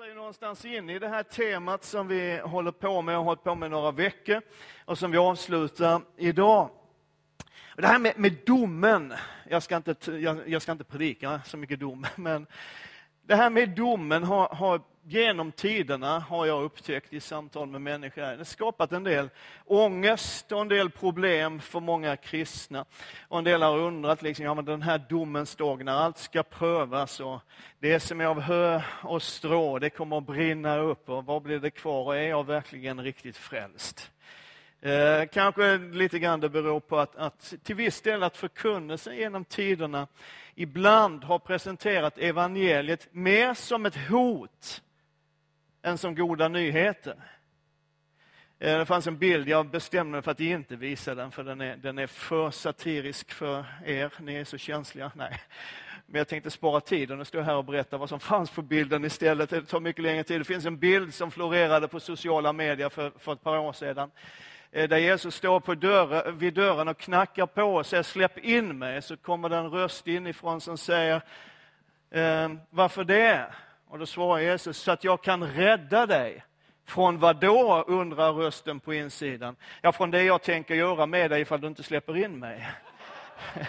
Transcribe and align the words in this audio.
passar 0.00 0.08
ju 0.08 0.14
någonstans 0.14 0.64
in 0.64 0.90
i 0.90 0.98
det 0.98 1.08
här 1.08 1.22
temat 1.22 1.84
som 1.84 2.08
vi 2.08 2.40
håller 2.44 2.72
på 2.72 3.02
med 3.02 3.14
och 3.14 3.18
har 3.18 3.24
hållit 3.24 3.44
på 3.44 3.54
med 3.54 3.70
några 3.70 3.90
veckor 3.90 4.42
och 4.84 4.98
som 4.98 5.10
vi 5.10 5.18
avslutar 5.18 6.02
idag. 6.16 6.70
Det 7.76 7.86
här 7.86 7.98
med, 7.98 8.18
med 8.18 8.36
domen, 8.46 9.14
jag 9.48 9.62
ska, 9.62 9.76
inte, 9.76 9.94
jag, 10.10 10.48
jag, 10.48 10.62
ska 10.62 10.72
inte 10.72 10.84
predika 10.84 11.40
så 11.44 11.56
mycket 11.56 11.80
dom, 11.80 12.06
men 12.16 12.46
det 13.22 13.34
här 13.34 13.50
med 13.50 13.68
domen 13.68 14.24
har, 14.24 14.48
har 14.48 14.80
genom 15.10 15.52
tiderna, 15.52 16.18
har 16.18 16.46
jag 16.46 16.62
upptäckt 16.62 17.12
i 17.12 17.20
samtal 17.20 17.68
med 17.68 17.82
människor, 17.82 18.22
det 18.22 18.36
har 18.36 18.44
skapat 18.44 18.92
en 18.92 19.04
del 19.04 19.30
ångest 19.64 20.52
och 20.52 20.60
en 20.60 20.68
del 20.68 20.90
problem 20.90 21.60
för 21.60 21.80
många 21.80 22.16
kristna. 22.16 22.84
Och 23.28 23.38
en 23.38 23.44
del 23.44 23.62
har 23.62 23.78
undrat, 23.78 24.22
liksom, 24.22 24.44
ja, 24.44 24.54
men 24.54 24.64
den 24.64 24.82
här 24.82 25.04
domens 25.08 25.56
dag 25.56 25.84
när 25.84 25.92
allt 25.92 26.18
ska 26.18 26.42
prövas 26.42 27.20
och 27.20 27.40
det 27.78 28.00
som 28.00 28.20
är 28.20 28.24
av 28.24 28.40
hö 28.40 28.82
och 29.02 29.22
strå, 29.22 29.78
det 29.78 29.90
kommer 29.90 30.18
att 30.18 30.26
brinna 30.26 30.78
upp 30.78 31.08
och 31.08 31.24
vad 31.24 31.42
blir 31.42 31.58
det 31.58 31.70
kvar 31.70 32.04
och 32.04 32.16
är 32.16 32.28
jag 32.28 32.46
verkligen 32.46 33.00
riktigt 33.00 33.36
frälst? 33.36 34.10
Eh, 34.82 35.26
kanske 35.32 35.78
lite 35.78 36.18
grann 36.18 36.40
det 36.40 36.48
beror 36.48 36.80
på 36.80 36.98
att, 36.98 37.16
att 37.16 37.54
till 37.62 37.76
viss 37.76 38.00
del 38.00 38.22
att 38.22 38.36
förkunnelsen 38.36 39.16
genom 39.16 39.44
tiderna 39.44 40.06
ibland 40.54 41.24
har 41.24 41.38
presenterat 41.38 42.18
evangeliet 42.18 43.08
mer 43.12 43.54
som 43.54 43.86
ett 43.86 43.96
hot 44.08 44.82
än 45.82 45.98
som 45.98 46.14
goda 46.14 46.48
nyheter. 46.48 47.14
Eh, 48.58 48.78
det 48.78 48.86
fanns 48.86 49.06
en 49.06 49.18
bild, 49.18 49.48
jag 49.48 49.66
bestämde 49.66 50.12
mig 50.12 50.22
för 50.22 50.30
att 50.30 50.40
inte 50.40 50.76
visa 50.76 51.14
den, 51.14 51.30
för 51.30 51.44
den 51.44 51.60
är, 51.60 51.76
den 51.76 51.98
är 51.98 52.06
för 52.06 52.50
satirisk 52.50 53.32
för 53.32 53.64
er, 53.84 54.12
ni 54.18 54.34
är 54.34 54.44
så 54.44 54.58
känsliga. 54.58 55.12
Nej. 55.14 55.40
Men 56.06 56.18
jag 56.18 56.28
tänkte 56.28 56.50
spara 56.50 56.80
tiden 56.80 57.20
och 57.20 57.26
stå 57.26 57.40
här 57.40 57.56
och 57.56 57.64
berätta 57.64 57.96
vad 57.96 58.08
som 58.08 58.20
fanns 58.20 58.50
på 58.50 58.62
bilden 58.62 59.04
istället. 59.04 59.50
Det 59.50 59.62
tar 59.62 59.80
mycket 59.80 60.02
längre 60.02 60.24
tid. 60.24 60.40
Det 60.40 60.44
finns 60.44 60.66
en 60.66 60.78
bild 60.78 61.14
som 61.14 61.30
florerade 61.30 61.88
på 61.88 62.00
sociala 62.00 62.52
medier 62.52 62.88
för, 62.88 63.12
för 63.18 63.32
ett 63.32 63.42
par 63.42 63.58
år 63.58 63.72
sedan. 63.72 64.10
Eh, 64.70 64.88
där 64.88 64.98
Jesus 64.98 65.34
står 65.34 65.60
på 65.60 65.74
dörren, 65.74 66.38
vid 66.38 66.54
dörren 66.54 66.88
och 66.88 66.98
knackar 66.98 67.46
på 67.46 67.62
och 67.62 67.86
säger 67.86 68.02
släpp 68.02 68.38
in 68.38 68.78
mig. 68.78 69.02
Så 69.02 69.16
kommer 69.16 69.48
det 69.48 69.56
en 69.56 69.70
röst 69.70 70.06
inifrån 70.06 70.60
som 70.60 70.78
säger 70.78 71.22
ehm, 72.10 72.60
varför 72.70 73.04
det? 73.04 73.46
Och 73.90 73.98
då 73.98 74.06
svarar 74.06 74.40
Jesus 74.40 74.78
så 74.78 74.90
att 74.90 75.04
jag 75.04 75.22
kan 75.22 75.44
rädda 75.44 76.06
dig. 76.06 76.44
Från 76.86 77.18
vad 77.18 77.40
då, 77.40 77.84
undrar 77.86 78.32
rösten 78.32 78.80
på 78.80 78.94
insidan. 78.94 79.56
Ja, 79.82 79.92
från 79.92 80.10
det 80.10 80.22
jag 80.22 80.42
tänker 80.42 80.74
göra 80.74 81.06
med 81.06 81.30
dig 81.30 81.40
ifall 81.40 81.60
du 81.60 81.66
inte 81.66 81.82
släpper 81.82 82.16
in 82.16 82.38
mig. 82.38 82.68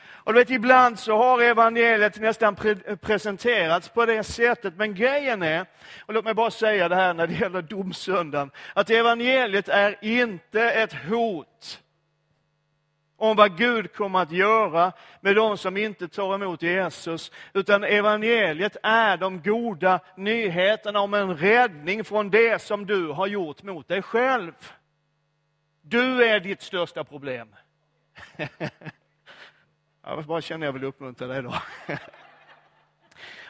Och 0.00 0.32
du 0.32 0.38
vet, 0.38 0.50
ibland 0.50 0.98
så 0.98 1.16
har 1.16 1.42
evangeliet 1.42 2.20
nästan 2.20 2.56
pre 2.56 2.96
presenterats 2.96 3.88
på 3.88 4.06
det 4.06 4.24
sättet. 4.24 4.76
Men 4.76 4.94
grejen 4.94 5.42
är, 5.42 5.66
och 6.00 6.14
låt 6.14 6.24
mig 6.24 6.34
bara 6.34 6.50
säga 6.50 6.88
det 6.88 6.96
här 6.96 7.14
när 7.14 7.26
det 7.26 7.34
gäller 7.34 7.62
domsöndagen, 7.62 8.50
att 8.74 8.90
evangeliet 8.90 9.68
är 9.68 9.96
inte 10.00 10.70
ett 10.70 10.92
hot 10.92 11.80
om 13.16 13.36
vad 13.36 13.56
Gud 13.56 13.92
kommer 13.92 14.18
att 14.18 14.32
göra 14.32 14.92
med 15.20 15.36
de 15.36 15.58
som 15.58 15.76
inte 15.76 16.08
tar 16.08 16.34
emot 16.34 16.62
Jesus. 16.62 17.32
Utan 17.52 17.84
evangeliet 17.84 18.76
är 18.82 19.16
de 19.16 19.42
goda 19.42 20.00
nyheterna 20.16 21.00
om 21.00 21.14
en 21.14 21.36
räddning 21.36 22.04
från 22.04 22.30
det 22.30 22.62
som 22.62 22.86
du 22.86 23.08
har 23.08 23.26
gjort 23.26 23.62
mot 23.62 23.88
dig 23.88 24.02
själv. 24.02 24.52
Du 25.82 26.24
är 26.24 26.40
ditt 26.40 26.62
största 26.62 27.04
problem. 27.04 27.48
Jag 30.02 30.24
bara 30.24 30.40
känner 30.40 30.66
jag 30.66 30.72
vill 30.72 30.84
uppmuntra 30.84 31.26
dig 31.26 31.42
då. 31.42 31.54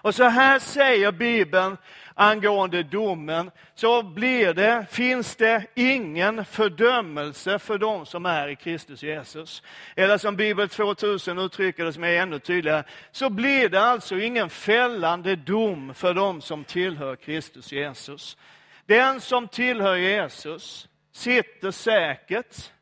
Och 0.07 0.15
så 0.15 0.25
här 0.25 0.59
säger 0.59 1.13
Bibeln 1.13 1.77
angående 2.15 2.83
domen, 2.83 3.51
så 3.75 4.03
blir 4.03 4.55
det, 4.55 4.87
finns 4.91 5.37
det 5.37 5.67
ingen 5.75 6.45
fördömelse 6.45 7.59
för 7.59 7.79
dem 7.79 8.07
som 8.07 8.27
är 8.27 8.49
i 8.49 8.57
Kristus 8.57 9.03
Jesus. 9.03 9.63
Eller 9.97 10.19
som 10.19 10.37
Bibel 10.37 10.69
2000 10.69 11.39
uttrycker 11.39 11.85
det, 11.85 11.93
som 11.93 12.05
är 12.05 12.13
ännu 12.13 12.39
tydligare, 12.39 12.85
så 13.11 13.31
blir 13.31 13.69
det 13.69 13.81
alltså 13.81 14.19
ingen 14.19 14.51
fällande 14.51 15.37
dom 15.37 15.95
för 15.95 16.15
dem 16.15 16.41
som 16.41 16.65
tillhör 16.65 17.17
Kristus 17.17 17.73
Jesus. 17.73 18.37
Den 18.85 19.21
som 19.21 19.49
tillhör 19.49 19.97
Jesus 19.97 20.89
sitter 21.13 21.71
säkert, 21.71 22.73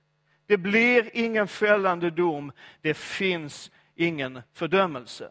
det 0.46 0.56
blir 0.56 1.10
ingen 1.12 1.48
fällande 1.48 2.10
dom, 2.10 2.52
det 2.82 2.94
finns 2.94 3.70
ingen 3.94 4.42
fördömelse. 4.54 5.30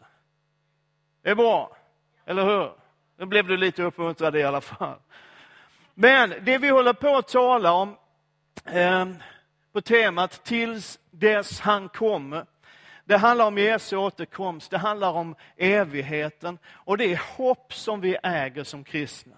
Det 1.22 1.30
är 1.30 1.34
bra, 1.34 1.76
eller 2.26 2.44
hur? 2.44 2.72
Nu 3.16 3.26
blev 3.26 3.46
du 3.46 3.56
lite 3.56 3.82
uppmuntrad 3.82 4.36
i 4.36 4.42
alla 4.42 4.60
fall. 4.60 4.98
Men 5.94 6.34
det 6.40 6.58
vi 6.58 6.68
håller 6.68 6.92
på 6.92 7.16
att 7.16 7.28
tala 7.28 7.72
om 7.72 7.96
eh, 8.64 9.06
på 9.72 9.80
temat 9.80 10.44
tills 10.44 10.98
dess 11.10 11.60
han 11.60 11.88
kommer, 11.88 12.46
det 13.04 13.16
handlar 13.16 13.46
om 13.46 13.58
Jesu 13.58 13.96
återkomst, 13.96 14.70
det 14.70 14.78
handlar 14.78 15.10
om 15.10 15.34
evigheten 15.56 16.58
och 16.72 16.98
det 16.98 17.12
är 17.12 17.20
hopp 17.36 17.74
som 17.74 18.00
vi 18.00 18.16
äger 18.22 18.64
som 18.64 18.84
kristna. 18.84 19.36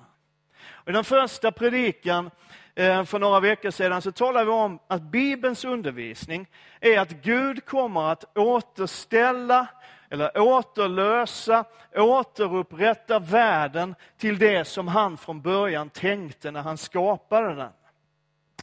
I 0.87 0.93
den 0.93 1.05
första 1.05 1.53
predikan 1.53 2.31
eh, 2.75 3.05
för 3.05 3.19
några 3.19 3.41
veckor 3.41 3.71
sedan 3.71 4.03
så 4.03 4.13
talade 4.13 4.45
vi 4.45 4.51
om 4.51 4.79
att 4.87 5.03
Bibelns 5.03 5.65
undervisning 5.65 6.47
är 6.81 7.01
att 7.01 7.11
Gud 7.11 7.65
kommer 7.65 8.13
att 8.13 8.37
återställa 8.39 9.67
eller 10.11 10.39
återlösa, 10.39 11.65
återupprätta 11.95 13.19
världen 13.19 13.95
till 14.19 14.39
det 14.39 14.65
som 14.65 14.89
han 14.89 15.17
från 15.17 15.41
början 15.41 15.91
tänkte 15.91 16.51
när 16.51 16.63
han 16.63 16.79
skapade 16.79 17.55
den. 17.55 17.73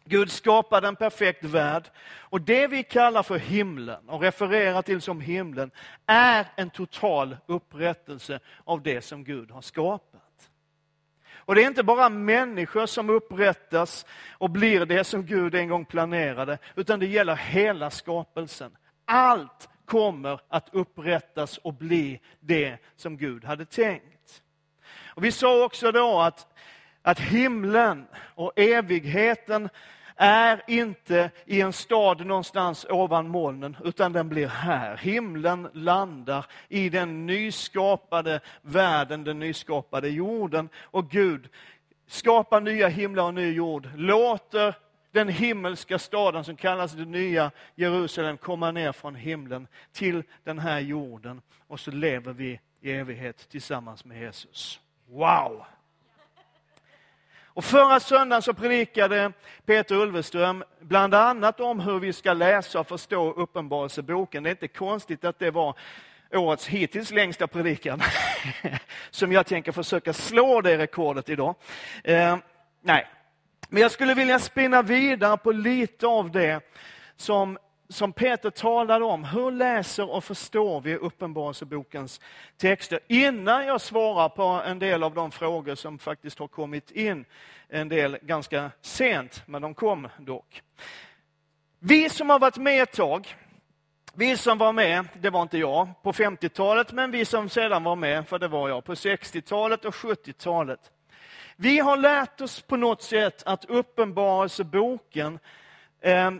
Gud 0.06 0.32
skapade 0.32 0.88
en 0.88 0.96
perfekt 0.96 1.44
värld 1.44 1.84
och 2.18 2.42
det 2.42 2.68
vi 2.68 2.84
kallar 2.84 3.24
för 3.24 3.38
himlen 3.38 4.09
och 4.09 4.22
refererar 4.22 4.82
till 4.82 5.02
som 5.02 5.22
himlen 5.22 5.72
är 6.06 6.48
en 6.56 6.70
total 6.70 7.38
upprättelse 7.46 8.40
av 8.64 8.82
det 8.82 9.02
som 9.02 9.24
Gud 9.24 9.52
har 9.52 9.62
skapat. 9.62 10.50
Och 11.46 11.56
det 11.56 11.64
är 11.64 11.68
inte 11.68 11.84
bara 11.84 12.09
människor 12.09 12.86
som 12.86 13.09
upprättas 13.09 14.06
och 14.32 14.50
blir 14.50 14.86
det 14.86 15.03
som 15.03 15.26
Gud 15.26 15.56
en 15.56 15.70
gång 15.70 15.86
planerade, 15.86 16.58
utan 16.76 17.00
det 17.00 17.06
gäller 17.06 17.36
hela 17.36 17.90
skapelsen. 17.90 18.78
Allt 19.06 19.70
kommer 19.86 20.40
att 20.48 20.70
upprättas 20.74 21.58
och 21.58 21.74
bli 21.74 22.20
det 22.40 22.78
som 22.96 23.18
Gud 23.18 23.44
hade 23.44 23.66
tänkt. 23.66 24.42
Och 25.06 25.24
vi 25.24 25.32
sa 25.32 25.66
också 25.66 25.92
då 25.92 26.20
att, 26.20 26.48
att 27.02 27.20
himlen 27.20 28.08
och 28.16 28.52
evigheten 28.56 29.70
är 30.16 30.62
inte 30.68 31.32
i 31.46 31.62
en 31.62 31.74
stad 31.74 32.26
någonstans 32.26 32.86
ovan 32.90 33.28
molnen, 33.28 33.78
utan 33.84 34.14
den 34.14 34.30
blir 34.30 34.48
här. 34.48 34.98
Himlen 34.98 35.70
landar 35.74 36.46
i 36.68 36.90
den 36.90 37.26
nyskapade 37.26 38.40
världen, 38.62 39.24
den 39.24 39.40
nyskapade 39.40 40.10
jorden. 40.10 40.70
Och 40.82 41.10
Gud 41.10 41.50
skapar 42.08 42.62
nya 42.62 42.88
himlar 42.88 43.24
och 43.24 43.34
ny 43.34 43.54
jord, 43.54 43.90
låter 43.96 44.76
den 45.13 45.29
himmelska 45.29 46.00
staden 46.00 46.44
som 46.44 46.56
kallas 46.56 46.91
det 46.94 47.06
nya 47.06 47.51
Jerusalem 47.75 48.38
komma 48.38 48.72
ner 48.72 48.91
från 48.91 49.16
himlen 49.16 49.68
till 49.91 50.24
den 50.44 50.59
här 50.59 50.79
jorden. 50.79 51.41
Och 51.68 51.79
så 51.79 51.91
lever 51.91 52.34
vi 52.34 52.59
i 52.81 52.91
evighet 52.91 53.50
tillsammans 53.50 54.06
med 54.06 54.22
Jesus. 54.22 54.79
Wow! 55.09 55.66
Och 57.46 57.66
förra 57.66 58.00
söndagen 58.00 58.41
så 58.41 58.53
predikade 58.53 59.31
Peter 59.66 59.96
Ulveström 59.96 60.63
bland 60.79 61.13
annat 61.13 61.59
om 61.59 61.79
hur 61.79 62.00
vi 62.00 62.13
ska 62.13 62.34
läsa 62.34 62.79
och 62.79 62.88
förstå 62.88 63.31
Uppenbarelseboken. 63.31 64.44
Det 64.44 64.50
är 64.50 64.52
inte 64.52 64.68
konstigt 64.68 65.25
att 65.25 65.40
det 65.40 65.52
var 65.52 65.78
årets 66.31 66.68
hittills 66.68 67.12
längsta 67.12 67.47
predikan, 67.47 68.02
som 69.09 69.32
jag 69.32 69.46
tänker 69.46 69.72
försöka 69.72 70.14
slå 70.14 70.61
det 70.61 70.78
rekordet 70.78 71.29
idag. 71.29 71.55
Eh, 72.03 72.38
nej, 72.82 73.08
men 73.73 73.81
jag 73.81 73.91
skulle 73.91 74.14
vilja 74.14 74.40
spinna 74.40 74.81
vidare 74.81 75.37
på 75.37 75.52
lite 75.52 76.08
av 76.08 76.31
det 76.31 76.61
som 77.16 77.58
som 77.90 78.14
Peter 78.14 78.49
talade 78.49 79.05
om, 79.05 79.23
hur 79.23 79.52
läser 79.52 80.09
och 80.09 80.23
förstår 80.23 80.81
vi 80.81 80.96
Uppenbarelsebokens 80.96 82.22
texter? 82.58 82.99
Innan 83.08 83.66
jag 83.66 83.81
svarar 83.81 84.29
på 84.29 84.43
en 84.43 84.79
del 84.79 85.03
av 85.03 85.14
de 85.14 85.31
frågor 85.31 85.75
som 85.75 85.99
faktiskt 85.99 86.40
har 86.40 86.47
kommit 86.47 86.91
in, 86.91 87.25
en 87.70 87.90
del 87.90 88.17
ganska 88.22 88.72
sent, 88.81 89.43
men 89.46 89.61
de 89.61 89.73
kom 89.73 90.08
dock. 90.19 90.61
Vi 91.79 92.09
som 92.09 92.29
har 92.29 92.40
varit 92.40 92.58
med 92.58 92.84
ett 92.84 92.93
tag, 92.93 93.35
vi 94.14 94.37
som 94.37 94.58
var 94.58 94.73
med, 94.73 95.08
det 95.14 95.29
var 95.29 95.41
inte 95.41 95.58
jag, 95.58 95.87
på 96.03 96.11
50-talet, 96.11 96.91
men 96.91 97.11
vi 97.11 97.26
som 97.26 97.49
sedan 97.49 97.84
var 97.84 97.96
med, 97.96 98.28
för 98.28 98.40
det 98.40 98.47
var 98.47 98.69
jag, 98.69 98.85
på 98.85 98.93
60-talet 98.93 99.85
och 99.85 99.93
70-talet. 99.93 100.92
Vi 101.55 101.79
har 101.79 101.97
lärt 101.97 102.41
oss 102.41 102.61
på 102.61 102.78
något 102.78 103.02
sätt 103.02 103.44
att 103.44 103.66
Uppenbarelseboken 103.66 105.40
eh, 106.02 106.32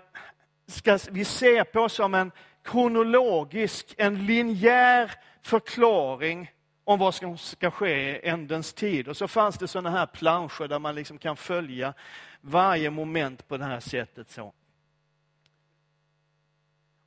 ska 0.68 1.00
vi 1.12 1.26
se 1.26 1.64
på 1.64 1.90
som 1.90 2.14
en 2.14 2.32
kronologisk, 2.64 3.96
en 3.98 4.26
linjär 4.26 5.12
förklaring 5.42 6.52
om 6.84 7.00
vad 7.00 7.16
som 7.16 7.38
ska 7.38 7.72
ske 7.72 7.90
i 7.90 8.30
ändens 8.30 8.74
tid. 8.74 9.08
Och 9.08 9.18
så 9.18 9.28
fanns 9.28 9.58
det 9.58 9.68
sådana 9.68 9.90
här 9.90 10.06
planscher 10.06 10.68
där 10.68 10.80
man 10.80 10.96
liksom 10.96 11.18
kan 11.18 11.36
följa 11.36 11.94
varje 12.42 12.90
moment 12.90 13.48
på 13.48 13.58
det 13.58 13.66
här 13.66 13.80
sättet. 13.80 14.30
Så. 14.30 14.54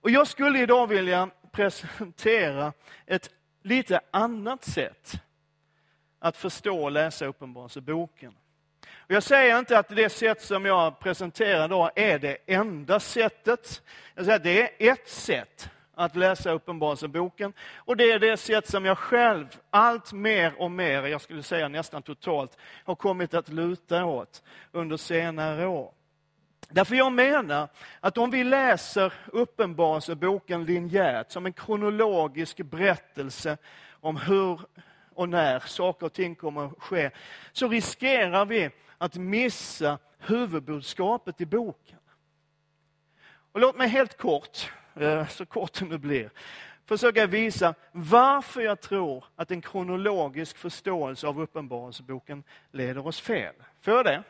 Och 0.01 0.11
jag 0.11 0.27
skulle 0.27 0.59
idag 0.59 0.87
vilja 0.87 1.31
presentera 1.53 2.73
ett 3.07 3.31
lite 3.63 4.01
annat 4.11 4.65
sätt 4.65 5.21
att 6.19 6.37
förstå 6.37 6.83
och 6.83 6.91
läsa 6.91 7.27
Uppenbarelseboken. 7.27 8.35
Jag 9.07 9.23
säger 9.23 9.59
inte 9.59 9.79
att 9.79 9.89
det 9.89 10.11
sätt 10.11 10.43
som 10.43 10.65
jag 10.65 10.99
presenterar 10.99 11.65
idag 11.65 11.91
är 11.95 12.19
det 12.19 12.39
enda 12.47 13.01
sättet. 13.01 13.83
Jag 14.15 14.25
säger 14.25 14.37
att 14.37 14.45
det 14.45 14.63
är 14.63 14.93
ett 14.93 15.09
sätt 15.09 15.71
att 15.95 16.17
läsa 16.17 16.51
Uppenbarelseboken. 16.51 17.53
Och 17.77 17.97
det 17.97 18.11
är 18.11 18.19
det 18.19 18.37
sätt 18.37 18.69
som 18.69 18.85
jag 18.85 18.99
själv 18.99 19.47
allt 19.71 20.13
mer 20.13 20.61
och 20.61 20.71
mer, 20.71 21.03
jag 21.03 21.21
skulle 21.21 21.43
säga 21.43 21.69
nästan 21.69 22.03
totalt, 22.03 22.59
har 22.85 22.95
kommit 22.95 23.35
att 23.35 23.49
luta 23.49 24.05
åt 24.05 24.43
under 24.73 24.97
senare 24.97 25.67
år. 25.67 25.93
Därför 26.69 26.95
jag 26.97 27.13
menar 27.13 27.69
att 28.01 28.19
om 28.19 28.31
vi 28.31 28.45
läser 28.45 29.13
Uppenbarelseboken 29.27 30.65
linjärt, 30.65 31.31
som 31.31 31.47
en 31.47 31.53
kronologisk 31.53 32.57
berättelse 32.57 33.57
om 34.01 34.17
hur 34.17 34.61
och 35.17 35.29
när 35.29 35.61
saker 35.61 36.07
och 36.07 36.13
ting 36.13 36.35
kommer 36.35 36.65
att 36.67 36.83
ske, 36.83 37.11
så 37.53 37.69
riskerar 37.69 38.47
vi 38.47 38.71
att 38.99 39.15
missa 39.15 39.99
huvudbudskapet 40.19 41.41
i 41.41 41.47
boken. 41.47 41.99
Och 43.53 43.61
låt 43.61 43.77
mig 43.77 43.89
helt 43.89 44.17
kort, 44.17 44.73
eh, 44.95 45.29
så 45.29 45.47
kort 45.47 45.79
det 45.79 45.85
nu 45.85 45.99
blir, 45.99 46.31
försöka 46.85 47.27
visa 47.27 47.75
varför 47.93 48.61
jag 48.61 48.81
tror 48.81 49.25
att 49.37 49.51
en 49.51 49.61
kronologisk 49.61 50.57
förståelse 50.57 51.27
av 51.27 51.41
Uppenbarelseboken 51.41 52.45
leder 52.71 53.07
oss 53.07 53.21
fel. 53.21 53.55
Får 53.81 53.95
jag 53.95 54.05
det? 54.05 54.23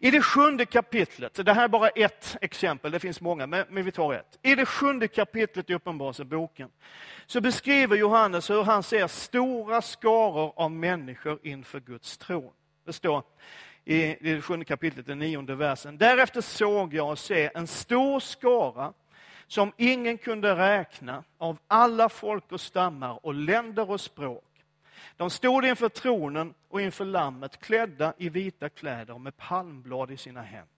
I 0.00 0.10
det 0.10 0.22
sjunde 0.22 0.66
kapitlet, 0.66 1.34
det 1.44 1.52
här 1.52 1.64
är 1.64 1.68
bara 1.68 1.88
ett 1.88 2.36
exempel, 2.40 2.92
det 2.92 3.00
finns 3.00 3.20
många, 3.20 3.46
men 3.46 3.84
vi 3.84 3.92
tar 3.92 4.14
ett. 4.14 4.38
I 4.42 4.54
det 4.54 4.66
sjunde 4.66 5.08
kapitlet 5.08 5.70
i 5.70 5.74
Uppenbarelseboken 5.74 6.68
så 7.26 7.40
beskriver 7.40 7.96
Johannes 7.96 8.50
hur 8.50 8.62
han 8.62 8.82
ser 8.82 9.06
stora 9.06 9.82
skaror 9.82 10.52
av 10.56 10.70
människor 10.70 11.38
inför 11.42 11.80
Guds 11.80 12.18
tron. 12.18 12.52
Det 12.86 12.92
står 12.92 13.22
i 13.84 14.16
det 14.20 14.42
sjunde 14.42 14.64
kapitlet, 14.64 15.06
den 15.06 15.18
nionde 15.18 15.54
versen. 15.54 15.98
Därefter 15.98 16.40
såg 16.40 16.94
jag 16.94 17.10
och 17.10 17.18
se 17.18 17.50
en 17.54 17.66
stor 17.66 18.20
skara 18.20 18.92
som 19.46 19.72
ingen 19.76 20.18
kunde 20.18 20.56
räkna 20.56 21.24
av 21.38 21.58
alla 21.66 22.08
folk 22.08 22.52
och 22.52 22.60
stammar 22.60 23.26
och 23.26 23.34
länder 23.34 23.90
och 23.90 24.00
språk 24.00 24.53
de 25.16 25.30
stod 25.30 25.64
inför 25.64 25.88
tronen 25.88 26.54
och 26.68 26.80
inför 26.80 27.04
lammet 27.04 27.60
klädda 27.60 28.12
i 28.18 28.28
vita 28.28 28.68
kläder 28.68 29.18
med 29.18 29.36
palmblad 29.36 30.10
i 30.10 30.16
sina 30.16 30.42
händer. 30.42 30.68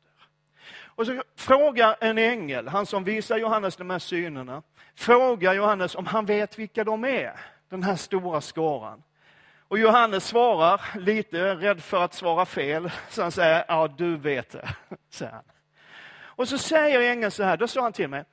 Och 0.84 1.06
så 1.06 1.22
frågar 1.36 1.96
en 2.00 2.18
ängel, 2.18 2.68
han 2.68 2.86
som 2.86 3.04
visar 3.04 3.38
Johannes 3.38 3.76
de 3.76 3.90
här 3.90 3.98
synerna, 3.98 4.62
frågar 4.94 5.54
Johannes 5.54 5.94
om 5.94 6.06
han 6.06 6.26
vet 6.26 6.58
vilka 6.58 6.84
de 6.84 7.04
är, 7.04 7.40
den 7.68 7.82
här 7.82 7.96
stora 7.96 8.40
skaran. 8.40 9.02
Och 9.68 9.78
Johannes 9.78 10.26
svarar, 10.26 10.80
lite 10.98 11.54
rädd 11.54 11.82
för 11.82 12.02
att 12.02 12.14
svara 12.14 12.46
fel, 12.46 12.90
så 13.08 13.22
han 13.22 13.32
säger, 13.32 13.64
ja 13.68 13.88
du 13.88 14.16
vet 14.16 14.50
det. 14.50 14.68
Så. 15.10 15.28
Och 16.18 16.48
så 16.48 16.58
säger 16.58 17.00
ängeln 17.00 17.30
så 17.30 17.42
här, 17.42 17.56
då 17.56 17.68
sa 17.68 17.82
han 17.82 17.92
till 17.92 18.08
mig, 18.08 18.24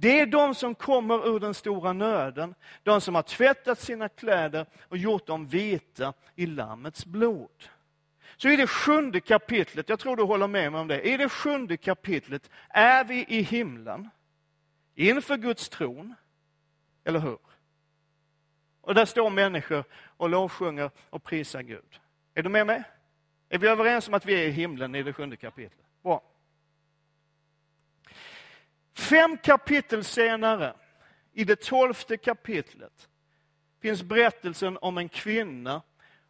det 0.00 0.20
är 0.20 0.26
de 0.26 0.54
som 0.54 0.74
kommer 0.74 1.28
ur 1.28 1.40
den 1.40 1.54
stora 1.54 1.92
nöden, 1.92 2.54
de 2.82 3.00
som 3.00 3.14
har 3.14 3.22
tvättat 3.22 3.78
sina 3.78 4.08
kläder 4.08 4.66
och 4.80 4.96
gjort 4.96 5.26
dem 5.26 5.46
vita 5.46 6.12
i 6.34 6.46
Lammets 6.46 7.06
blod. 7.06 7.68
Så 8.36 8.48
i 8.48 8.56
det 8.56 8.66
sjunde 8.66 9.20
kapitlet, 9.20 9.88
jag 9.88 9.98
tror 9.98 10.16
du 10.16 10.22
håller 10.22 10.46
med 10.46 10.72
mig 10.72 10.80
om 10.80 10.88
det, 10.88 11.02
i 11.02 11.16
det 11.16 11.28
sjunde 11.28 11.76
kapitlet 11.76 12.50
är 12.68 13.04
vi 13.04 13.26
i 13.28 13.42
himlen, 13.42 14.10
inför 14.94 15.36
Guds 15.36 15.68
tron, 15.68 16.14
eller 17.04 17.20
hur? 17.20 17.38
Och 18.80 18.94
där 18.94 19.04
står 19.04 19.30
människor 19.30 19.84
och 20.16 20.28
lovsjunger 20.28 20.90
och 21.10 21.24
prisar 21.24 21.62
Gud. 21.62 22.00
Är 22.34 22.42
du 22.42 22.48
med 22.48 22.66
mig? 22.66 22.82
Är 23.48 23.58
vi 23.58 23.68
överens 23.68 24.08
om 24.08 24.14
att 24.14 24.26
vi 24.26 24.34
är 24.34 24.46
i 24.46 24.50
himlen 24.50 24.94
i 24.94 25.02
det 25.02 25.12
sjunde 25.12 25.36
kapitlet? 25.36 25.86
Bra. 26.02 26.22
Fem 28.98 29.36
kapitel 29.36 30.04
senare, 30.04 30.74
i 31.32 31.44
det 31.44 31.60
tolfte 31.60 32.16
kapitlet, 32.16 33.08
finns 33.80 34.02
berättelsen 34.02 34.78
om 34.80 34.98
en 34.98 35.08
kvinna 35.08 35.82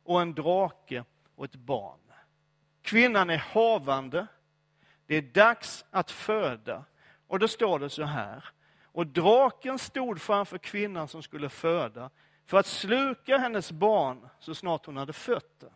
och 0.04 0.20
en 0.20 0.34
drake 0.34 1.04
och 1.36 1.44
ett 1.44 1.56
barn. 1.56 1.98
Kvinnan 2.82 3.30
är 3.30 3.36
havande, 3.36 4.26
det 5.06 5.16
är 5.16 5.22
dags 5.22 5.84
att 5.90 6.10
föda. 6.10 6.84
Och 7.26 7.38
då 7.38 7.48
står 7.48 7.78
det 7.78 7.90
så 7.90 8.04
här. 8.04 8.44
Och 8.82 9.06
draken 9.06 9.78
stod 9.78 10.20
framför 10.20 10.58
kvinnan 10.58 11.08
som 11.08 11.22
skulle 11.22 11.48
föda 11.48 12.10
för 12.46 12.58
att 12.58 12.66
sluka 12.66 13.38
hennes 13.38 13.72
barn 13.72 14.28
så 14.38 14.54
snart 14.54 14.86
hon 14.86 14.96
hade 14.96 15.12
fött 15.12 15.60
det. 15.60 15.72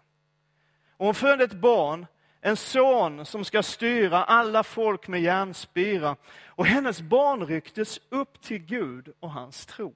Och 0.96 1.06
hon 1.06 1.14
födde 1.14 1.44
ett 1.44 1.60
barn 1.60 2.06
en 2.44 2.56
son 2.56 3.26
som 3.26 3.44
ska 3.44 3.62
styra 3.62 4.24
alla 4.24 4.62
folk 4.62 5.08
med 5.08 5.22
järnspira. 5.22 6.16
Och 6.46 6.66
hennes 6.66 7.00
barn 7.00 7.46
rycktes 7.46 8.00
upp 8.08 8.40
till 8.40 8.58
Gud 8.58 9.12
och 9.20 9.30
hans 9.30 9.66
tron. 9.66 9.94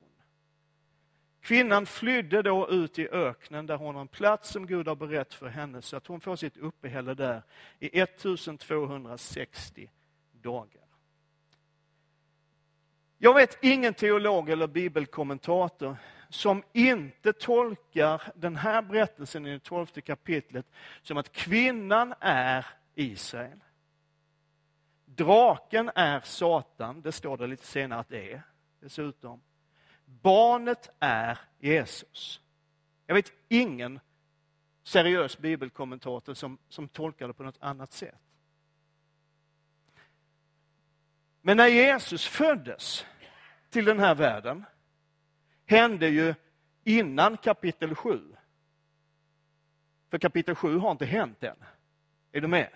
Kvinnan 1.40 1.86
flydde 1.86 2.42
då 2.42 2.68
ut 2.70 2.98
i 2.98 3.08
öknen 3.08 3.66
där 3.66 3.76
hon 3.76 3.94
har 3.94 4.02
en 4.02 4.08
plats 4.08 4.50
som 4.50 4.66
Gud 4.66 4.88
har 4.88 4.96
berett 4.96 5.34
för 5.34 5.46
henne 5.46 5.82
så 5.82 5.96
att 5.96 6.06
hon 6.06 6.20
får 6.20 6.36
sitt 6.36 6.56
uppehälle 6.56 7.14
där 7.14 7.42
i 7.78 8.00
1260 8.00 9.90
dagar. 10.32 10.82
Jag 13.18 13.34
vet 13.34 13.58
ingen 13.62 13.94
teolog 13.94 14.50
eller 14.50 14.66
bibelkommentator 14.66 15.96
som 16.36 16.62
inte 16.72 17.32
tolkar 17.32 18.22
den 18.34 18.56
här 18.56 18.82
berättelsen 18.82 19.46
i 19.46 19.52
det 19.52 19.58
tolfte 19.58 20.00
kapitlet 20.00 20.66
som 21.02 21.16
att 21.16 21.32
kvinnan 21.32 22.14
är 22.20 22.66
Israel. 22.94 23.60
Draken 25.04 25.90
är 25.94 26.20
Satan, 26.20 27.02
det 27.02 27.12
står 27.12 27.36
det 27.36 27.46
lite 27.46 27.66
senare 27.66 28.00
att 28.00 28.08
det 28.08 28.32
är 28.32 28.42
dessutom. 28.80 29.42
Barnet 30.04 30.90
är 30.98 31.38
Jesus. 31.58 32.40
Jag 33.06 33.14
vet 33.14 33.32
ingen 33.48 34.00
seriös 34.82 35.38
bibelkommentator 35.38 36.34
som, 36.34 36.58
som 36.68 36.88
tolkar 36.88 37.28
det 37.28 37.34
på 37.34 37.42
något 37.42 37.58
annat 37.60 37.92
sätt. 37.92 38.20
Men 41.40 41.56
när 41.56 41.66
Jesus 41.66 42.26
föddes 42.26 43.06
till 43.70 43.84
den 43.84 43.98
här 43.98 44.14
världen 44.14 44.64
hände 45.66 46.08
ju 46.08 46.34
innan 46.84 47.36
kapitel 47.36 47.94
7. 47.94 48.20
För 50.10 50.18
kapitel 50.18 50.54
7 50.54 50.78
har 50.78 50.90
inte 50.90 51.04
hänt 51.04 51.44
än. 51.44 51.56
Är 52.32 52.40
du 52.40 52.48
med? 52.48 52.68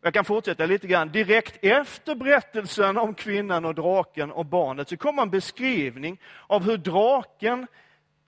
Jag 0.00 0.14
kan 0.14 0.24
fortsätta 0.24 0.66
lite 0.66 0.86
grann. 0.86 1.12
Direkt 1.12 1.64
efter 1.64 2.14
berättelsen 2.14 2.98
om 2.98 3.14
kvinnan 3.14 3.64
och 3.64 3.74
draken 3.74 4.32
och 4.32 4.46
barnet 4.46 4.88
så 4.88 4.96
kommer 4.96 5.22
en 5.22 5.30
beskrivning 5.30 6.20
av 6.46 6.62
hur 6.62 6.76
draken, 6.76 7.66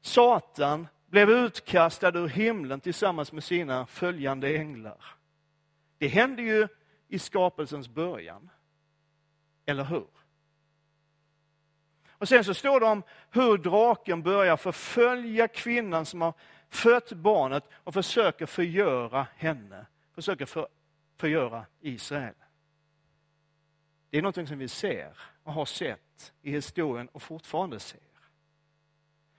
Satan, 0.01 0.89
blev 1.07 1.31
utkastad 1.31 2.19
ur 2.19 2.29
himlen 2.29 2.81
tillsammans 2.81 3.33
med 3.33 3.45
sina 3.45 3.87
följande 3.87 4.57
änglar. 4.57 5.05
Det 5.99 6.09
hände 6.09 6.43
ju 6.43 6.69
i 7.09 7.19
skapelsens 7.19 7.89
början. 7.89 8.51
Eller 9.67 9.85
hur? 9.85 10.07
Och 12.25 12.29
sen 12.29 12.45
så 12.45 12.55
står 12.55 12.81
det 12.81 12.87
om 12.87 13.03
hur 13.31 13.59
draken 13.59 14.23
börjar 14.23 14.57
förfölja 14.57 15.49
kvinnan 15.49 16.07
som 16.07 16.21
har 16.21 16.35
fött 16.69 17.13
barnet 17.13 17.65
och 17.73 17.95
försöker 17.95 18.47
förgöra 18.47 19.27
henne. 19.37 19.87
Försöker 20.15 20.47
för, 20.47 20.69
förgöra 21.17 21.67
Israel. 21.81 22.35
Det 24.11 24.19
är 24.19 24.23
något 24.23 24.49
som 24.49 24.59
vi 24.59 24.69
ser 24.69 25.19
och 25.43 25.53
har 25.53 25.65
sett 25.65 26.33
i 26.43 26.51
historien 26.51 27.09
och 27.13 27.23
fortfarande 27.23 27.81
ser. 27.81 28.01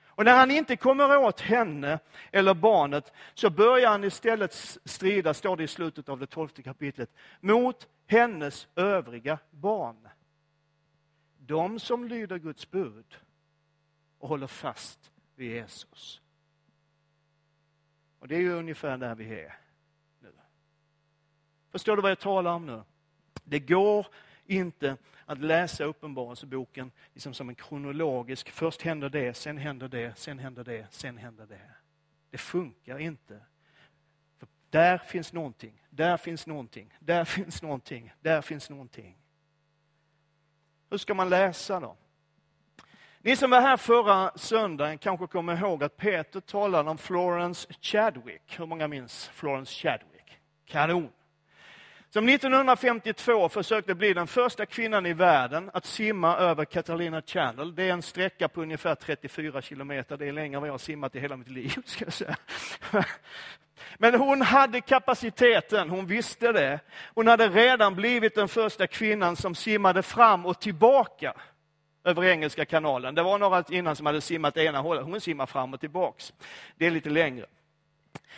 Och 0.05 0.25
när 0.25 0.37
han 0.37 0.51
inte 0.51 0.75
kommer 0.75 1.17
åt 1.17 1.41
henne 1.41 1.99
eller 2.31 2.53
barnet 2.53 3.13
så 3.33 3.49
börjar 3.49 3.89
han 3.89 4.03
istället 4.03 4.53
strida, 4.85 5.33
står 5.33 5.57
det 5.57 5.63
i 5.63 5.67
slutet 5.67 6.09
av 6.09 6.19
det 6.19 6.27
tolfte 6.27 6.63
kapitlet, 6.63 7.09
mot 7.39 7.87
hennes 8.07 8.67
övriga 8.75 9.37
barn. 9.51 10.07
De 11.47 11.79
som 11.79 12.07
lyder 12.07 12.37
Guds 12.37 12.71
bud 12.71 13.17
och 14.17 14.29
håller 14.29 14.47
fast 14.47 15.11
vid 15.35 15.51
Jesus. 15.51 16.21
Och 18.19 18.27
det 18.27 18.35
är 18.35 18.39
ju 18.39 18.53
ungefär 18.53 18.97
där 18.97 19.15
vi 19.15 19.39
är 19.39 19.57
nu. 20.19 20.31
Förstår 21.71 21.95
du 21.95 22.01
vad 22.01 22.11
jag 22.11 22.19
talar 22.19 22.53
om 22.53 22.65
nu? 22.65 22.83
Det 23.43 23.59
går 23.59 24.07
inte 24.45 24.97
att 25.25 25.39
läsa 25.39 25.83
Uppenbarelseboken 25.83 26.91
liksom 27.13 27.33
som 27.33 27.49
en 27.49 27.55
kronologisk, 27.55 28.49
först 28.49 28.81
händer 28.81 29.09
det, 29.09 29.33
sen 29.33 29.57
händer 29.57 29.87
det, 29.87 30.17
sen 30.17 30.39
händer 30.39 30.63
det, 30.63 30.87
sen 30.91 31.17
händer 31.17 31.45
det. 31.45 31.71
Det 32.29 32.37
funkar 32.37 32.99
inte. 32.99 33.39
För 34.37 34.47
där 34.69 34.97
finns 34.97 35.33
någonting, 35.33 35.81
där 35.89 36.17
finns 36.17 36.47
någonting, 36.47 36.93
där 36.99 37.25
finns 37.25 37.61
någonting, 37.61 38.13
där 38.21 38.41
finns 38.41 38.69
någonting. 38.69 39.17
Hur 40.89 40.97
ska 40.97 41.13
man 41.13 41.29
läsa 41.29 41.79
då? 41.79 41.95
Ni 43.19 43.35
som 43.35 43.49
var 43.49 43.61
här 43.61 43.77
förra 43.77 44.31
söndagen 44.35 44.97
kanske 44.97 45.27
kommer 45.27 45.57
ihåg 45.57 45.83
att 45.83 45.97
Peter 45.97 46.39
talade 46.39 46.89
om 46.89 46.97
Florence 46.97 47.67
Chadwick. 47.81 48.59
Hur 48.59 48.65
många 48.65 48.87
minns 48.87 49.27
Florence 49.33 49.73
Chadwick? 49.73 50.39
Kanon! 50.65 51.09
Som 52.09 52.29
1952 52.29 53.49
försökte 53.49 53.95
bli 53.95 54.13
den 54.13 54.27
första 54.27 54.65
kvinnan 54.65 55.05
i 55.05 55.13
världen 55.13 55.71
att 55.73 55.85
simma 55.85 56.37
över 56.37 56.65
Catalina 56.65 57.21
Channel. 57.21 57.75
Det 57.75 57.83
är 57.83 57.93
en 57.93 58.01
sträcka 58.01 58.47
på 58.47 58.61
ungefär 58.61 58.95
34 58.95 59.61
kilometer. 59.61 60.17
Det 60.17 60.27
är 60.27 60.31
längre 60.31 60.55
än 60.55 60.61
vad 60.61 60.67
jag 60.67 60.73
har 60.73 60.77
simmat 60.77 61.15
i 61.15 61.19
hela 61.19 61.37
mitt 61.37 61.49
liv. 61.49 61.75
Ska 61.85 62.05
jag 62.05 62.13
säga. 62.13 62.35
Men 63.97 64.15
hon 64.15 64.41
hade 64.41 64.81
kapaciteten, 64.81 65.89
hon 65.89 66.05
visste 66.05 66.51
det. 66.51 66.79
Hon 67.13 67.27
hade 67.27 67.49
redan 67.49 67.95
blivit 67.95 68.35
den 68.35 68.47
första 68.47 68.87
kvinnan 68.87 69.35
som 69.35 69.55
simmade 69.55 70.03
fram 70.03 70.45
och 70.45 70.59
tillbaka 70.59 71.33
över 72.03 72.23
Engelska 72.23 72.65
kanalen. 72.65 73.15
Det 73.15 73.23
var 73.23 73.39
några 73.39 73.63
innan 73.69 73.95
som 73.95 74.05
hade 74.05 74.21
simmat 74.21 74.57
ena 74.57 74.79
hållet. 74.81 75.03
Hon 75.03 75.21
simmar 75.21 75.45
fram 75.45 75.73
och 75.73 75.79
tillbaks. 75.79 76.33
Det 76.77 76.85
är 76.87 76.91
lite 76.91 77.09
längre. 77.09 77.45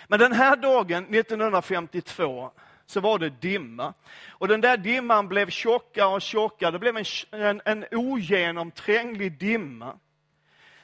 Men 0.07 0.19
den 0.19 0.33
här 0.33 0.55
dagen 0.55 1.15
1952 1.15 2.51
så 2.85 2.99
var 2.99 3.19
det 3.19 3.29
dimma. 3.29 3.93
Och 4.29 4.47
den 4.47 4.61
där 4.61 4.77
dimman 4.77 5.27
blev 5.27 5.49
tjockare 5.49 6.07
och 6.07 6.21
tjockare. 6.21 6.71
Det 6.71 6.79
blev 6.79 6.97
en, 6.97 7.05
en, 7.31 7.61
en 7.65 7.85
ogenomtränglig 7.91 9.39
dimma 9.39 9.99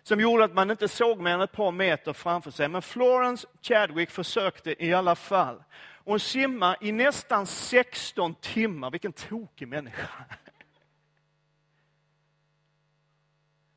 som 0.04 0.20
gjorde 0.20 0.44
att 0.44 0.54
man 0.54 0.72
inte 0.72 0.88
såg 0.88 1.20
mer 1.20 1.32
än 1.32 1.42
ett 1.42 1.52
par 1.52 1.72
meter 1.72 2.14
framför 2.14 2.52
sig. 2.52 2.68
Men 2.68 2.82
Florence 2.82 3.48
Chadwick 3.62 4.10
försökte 4.10 4.86
i 4.86 4.94
alla 4.94 5.16
fall. 5.16 5.64
Hon 6.06 6.20
simmade 6.20 6.78
i 6.82 6.92
nästan 6.92 7.48
16 7.48 8.36
timmar. 8.36 8.92
Vilken 8.92 9.14
tokig 9.14 9.68
människa. 9.68 10.10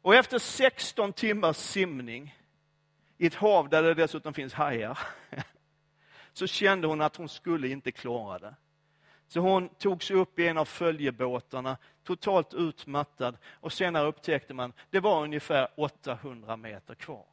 Och 0.03 0.15
efter 0.15 0.39
16 0.39 1.13
timmars 1.13 1.57
simning 1.57 2.37
i 3.19 3.27
ett 3.27 3.35
hav 3.35 3.69
där 3.69 3.83
det 3.83 3.95
dessutom 3.95 4.35
finns 4.35 4.55
hajar, 4.55 4.99
så 6.33 6.47
kände 6.47 6.87
hon 6.87 7.01
att 7.01 7.17
hon 7.17 7.29
skulle 7.29 7.69
inte 7.69 7.93
klara 7.93 8.39
det. 8.39 8.55
Så 9.29 9.41
hon 9.41 9.69
togs 9.69 10.11
upp 10.11 10.39
i 10.39 10.49
en 10.49 10.59
av 10.59 10.65
följebåtarna, 10.65 11.77
totalt 12.05 12.55
utmattad, 12.55 13.37
och 13.53 13.73
senare 13.73 14.07
upptäckte 14.07 14.55
man 14.55 14.71
att 14.71 14.77
det 14.91 15.01
var 15.01 15.23
ungefär 15.23 15.69
800 15.77 16.57
meter 16.57 16.95
kvar. 16.95 17.27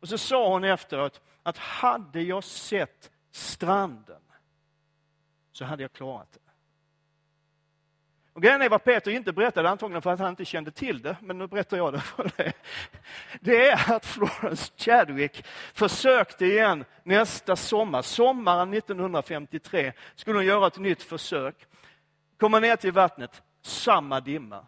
Och 0.00 0.08
så 0.08 0.18
sa 0.18 0.52
hon 0.52 0.64
efteråt 0.64 1.20
att 1.42 1.58
hade 1.58 2.22
jag 2.22 2.44
sett 2.44 3.10
stranden 3.30 4.22
så 5.52 5.64
hade 5.64 5.82
jag 5.82 5.92
klarat 5.92 6.32
det. 6.32 6.39
Och 8.32 8.42
grejen 8.42 8.62
är 8.62 8.68
vad 8.68 8.84
Peter 8.84 9.10
inte 9.10 9.32
berättade, 9.32 9.70
antagligen 9.70 10.02
för 10.02 10.12
att 10.12 10.18
han 10.18 10.30
inte 10.30 10.44
kände 10.44 10.70
till 10.70 11.02
det, 11.02 11.16
men 11.20 11.38
nu 11.38 11.46
berättar 11.46 11.76
jag 11.76 11.92
det 11.92 12.00
för 12.00 12.30
dig. 12.36 12.52
Det 13.40 13.68
är 13.68 13.92
att 13.92 14.06
Florence 14.06 14.72
Chadwick 14.76 15.44
försökte 15.72 16.46
igen 16.46 16.84
nästa 17.04 17.56
sommar, 17.56 18.02
sommaren 18.02 18.74
1953, 18.74 19.92
skulle 20.14 20.38
hon 20.38 20.46
göra 20.46 20.66
ett 20.66 20.78
nytt 20.78 21.02
försök. 21.02 21.66
Komma 22.38 22.60
ner 22.60 22.76
till 22.76 22.92
vattnet, 22.92 23.42
samma 23.62 24.20
dimma. 24.20 24.66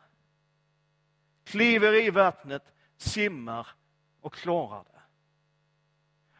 Kliver 1.45 1.95
i 1.95 2.11
vattnet, 2.11 2.63
simmar 2.97 3.67
och 4.21 4.35
klarar 4.35 4.85
det. 4.85 5.01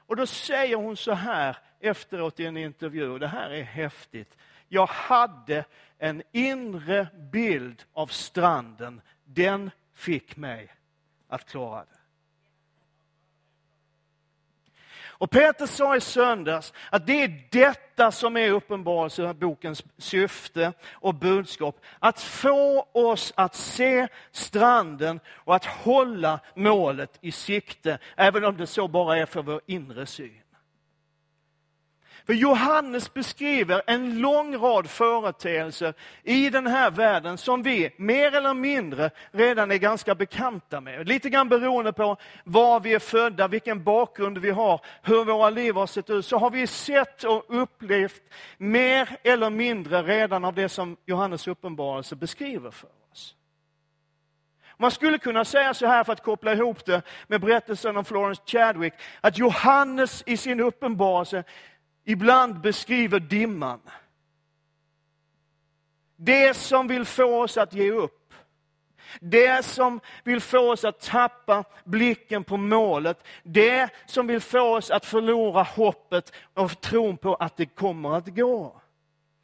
Och 0.07 0.17
då 0.17 0.27
säger 0.27 0.77
hon 0.77 0.97
så 0.97 1.13
här 1.13 1.57
efteråt 1.81 2.41
i 2.41 2.47
en 2.47 2.57
intervju, 2.57 3.11
och 3.11 3.21
det 3.21 3.27
här 3.27 3.51
är 3.51 3.63
häftigt. 3.63 4.37
Jag 4.69 4.87
hade 4.87 5.65
en 6.03 6.23
inre 6.33 7.07
bild 7.33 7.85
av 7.93 8.07
stranden. 8.07 9.01
Den 9.25 9.71
fick 9.95 10.37
mig 10.37 10.75
att 11.29 11.49
klara 11.49 11.81
det. 11.81 11.99
Och 15.05 15.31
Peter 15.31 15.67
sa 15.67 15.97
i 15.97 16.01
söndags 16.01 16.73
att 16.91 17.07
det 17.07 17.23
är 17.23 17.49
detta 17.51 18.13
som 18.13 18.37
är 18.37 18.51
Uppenbarelsebokens 18.51 19.85
syfte 19.99 20.73
och 20.91 21.15
budskap. 21.15 21.81
Att 21.99 22.21
få 22.21 22.89
oss 22.93 23.33
att 23.37 23.55
se 23.55 24.09
stranden 24.31 25.21
och 25.29 25.55
att 25.55 25.65
hålla 25.65 26.41
målet 26.55 27.19
i 27.21 27.33
sikte, 27.33 27.99
även 28.17 28.45
om 28.45 28.57
det 28.57 28.67
så 28.67 28.89
bara 28.89 29.19
är 29.19 29.27
för 29.27 29.43
vår 29.43 29.61
inre 29.67 30.07
syn. 30.07 30.43
För 32.27 32.33
Johannes 32.33 33.15
beskriver 33.15 33.83
en 33.87 34.21
lång 34.21 34.57
rad 34.57 34.91
företeelser 34.91 35.95
i 36.23 36.51
den 36.51 36.67
här 36.67 36.91
världen 36.91 37.39
som 37.39 37.63
vi 37.63 37.95
mer 37.97 38.35
eller 38.35 38.55
mindre 38.55 39.11
redan 39.31 39.71
är 39.71 39.77
ganska 39.77 40.15
bekanta 40.15 40.81
med. 40.81 41.09
Lite 41.09 41.31
grann 41.31 41.49
beroende 41.49 41.93
på 41.93 42.17
var 42.45 42.81
vi 42.81 42.95
är 42.95 42.99
födda, 42.99 43.49
vilken 43.49 43.85
bakgrund 43.85 44.39
vi 44.39 44.51
har, 44.51 44.81
hur 45.03 45.25
våra 45.25 45.51
liv 45.51 45.75
har 45.75 45.87
sett 45.87 46.11
ut, 46.11 46.27
så 46.27 46.39
har 46.39 46.51
vi 46.51 46.67
sett 46.67 47.25
och 47.25 47.45
upplevt 47.49 48.23
mer 48.59 49.09
eller 49.23 49.51
mindre 49.51 50.03
redan 50.03 50.45
av 50.45 50.55
det 50.55 50.69
som 50.69 50.97
Johannes 51.07 51.49
uppenbarelse 51.49 52.17
beskriver 52.17 52.71
för 52.71 52.89
oss. 53.13 53.35
Man 54.83 54.91
skulle 54.91 55.19
kunna 55.19 55.45
säga 55.45 55.75
så 55.75 55.87
här 55.87 56.05
för 56.05 56.13
att 56.13 56.23
koppla 56.23 56.53
ihop 56.53 56.85
det 56.85 57.03
med 57.27 57.41
berättelsen 57.41 57.97
om 57.97 58.05
Florence 58.05 58.43
Chadwick, 58.47 58.95
att 59.21 59.39
Johannes 59.39 60.23
i 60.27 60.37
sin 60.37 60.61
uppenbarelse 60.61 61.45
ibland 62.05 62.61
beskriver 62.61 63.21
dimman. 63.21 63.81
Det 66.17 66.55
som 66.57 66.89
vill 66.89 67.05
få 67.05 67.43
oss 67.43 67.57
att 67.57 67.75
ge 67.75 67.91
upp. 67.91 68.35
Det 69.21 69.65
som 69.65 70.01
vill 70.25 70.41
få 70.41 70.73
oss 70.73 70.85
att 70.85 71.01
tappa 71.01 71.65
blicken 71.85 72.45
på 72.45 72.57
målet. 72.57 73.25
Det 73.43 73.89
som 74.07 74.27
vill 74.27 74.41
få 74.41 74.77
oss 74.77 74.91
att 74.91 75.05
förlora 75.05 75.63
hoppet 75.63 76.33
och 76.55 76.81
tron 76.81 77.17
på 77.17 77.35
att 77.35 77.57
det 77.57 77.67
kommer 77.67 78.17
att 78.17 78.29
gå. 78.29 78.82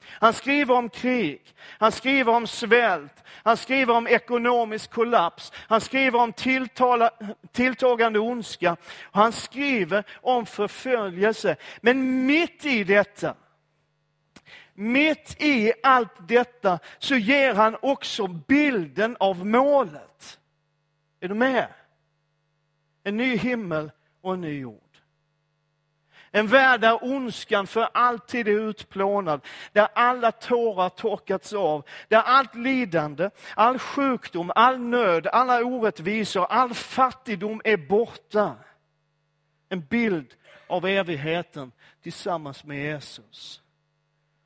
Han 0.05 0.33
skriver 0.33 0.75
om 0.75 0.88
krig, 0.90 1.55
han 1.78 1.93
skriver 1.93 2.33
om 2.33 2.47
svält, 2.47 3.25
han 3.26 3.57
skriver 3.57 3.95
om 3.95 4.07
ekonomisk 4.07 4.90
kollaps, 4.90 5.52
han 5.55 5.81
skriver 5.81 6.19
om 6.19 6.33
tilltala, 6.33 7.11
tilltagande 7.52 8.19
ondska, 8.19 8.76
och 9.02 9.21
han 9.21 9.33
skriver 9.33 10.05
om 10.14 10.47
förföljelse. 10.47 11.57
Men 11.81 12.26
mitt 12.26 12.64
i 12.64 12.85
detta, 12.85 13.35
mitt 14.75 15.43
i 15.43 15.73
allt 15.83 16.28
detta, 16.28 16.78
så 16.99 17.17
ger 17.17 17.55
han 17.55 17.76
också 17.83 18.26
bilden 18.26 19.17
av 19.21 19.47
målet. 19.47 20.38
Är 21.21 21.28
du 21.28 21.35
med? 21.35 21.69
En 23.05 23.17
ny 23.17 23.37
himmel 23.37 23.90
och 24.21 24.35
en 24.35 24.40
ny 24.40 24.61
jord. 24.61 24.88
En 26.30 26.47
värld 26.47 26.80
där 26.80 27.04
ondskan 27.04 27.66
för 27.66 27.88
alltid 27.94 28.49
är 28.49 28.68
utplånad, 28.68 29.40
där 29.73 29.88
alla 29.94 30.32
tårar 30.32 30.88
torkats 30.88 31.52
av, 31.52 31.85
där 32.08 32.23
allt 32.23 32.54
lidande, 32.54 33.30
all 33.54 33.78
sjukdom, 33.78 34.52
all 34.54 34.78
nöd, 34.78 35.26
alla 35.26 35.64
orättvisor, 35.64 36.44
all 36.44 36.75
fattigdom 36.75 37.61
är 37.64 37.76
borta. 37.76 38.54
En 39.68 39.80
bild 39.80 40.35
av 40.66 40.87
evigheten 40.87 41.73
tillsammans 42.02 42.64
med 42.64 42.78
Jesus. 42.78 43.62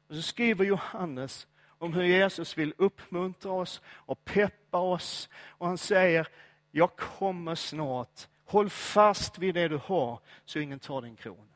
Och 0.08 0.14
så 0.14 0.22
skriver 0.22 0.64
Johannes 0.64 1.46
om 1.78 1.92
hur 1.92 2.04
Jesus 2.04 2.58
vill 2.58 2.74
uppmuntra 2.78 3.52
oss 3.52 3.80
och 3.86 4.24
peppa 4.24 4.78
oss. 4.78 5.28
Och 5.46 5.66
han 5.66 5.78
säger, 5.78 6.28
jag 6.70 6.96
kommer 6.96 7.54
snart. 7.54 8.28
Håll 8.44 8.70
fast 8.70 9.38
vid 9.38 9.54
det 9.54 9.68
du 9.68 9.80
har 9.84 10.20
så 10.44 10.58
ingen 10.58 10.78
tar 10.78 11.02
din 11.02 11.16
krona. 11.16 11.51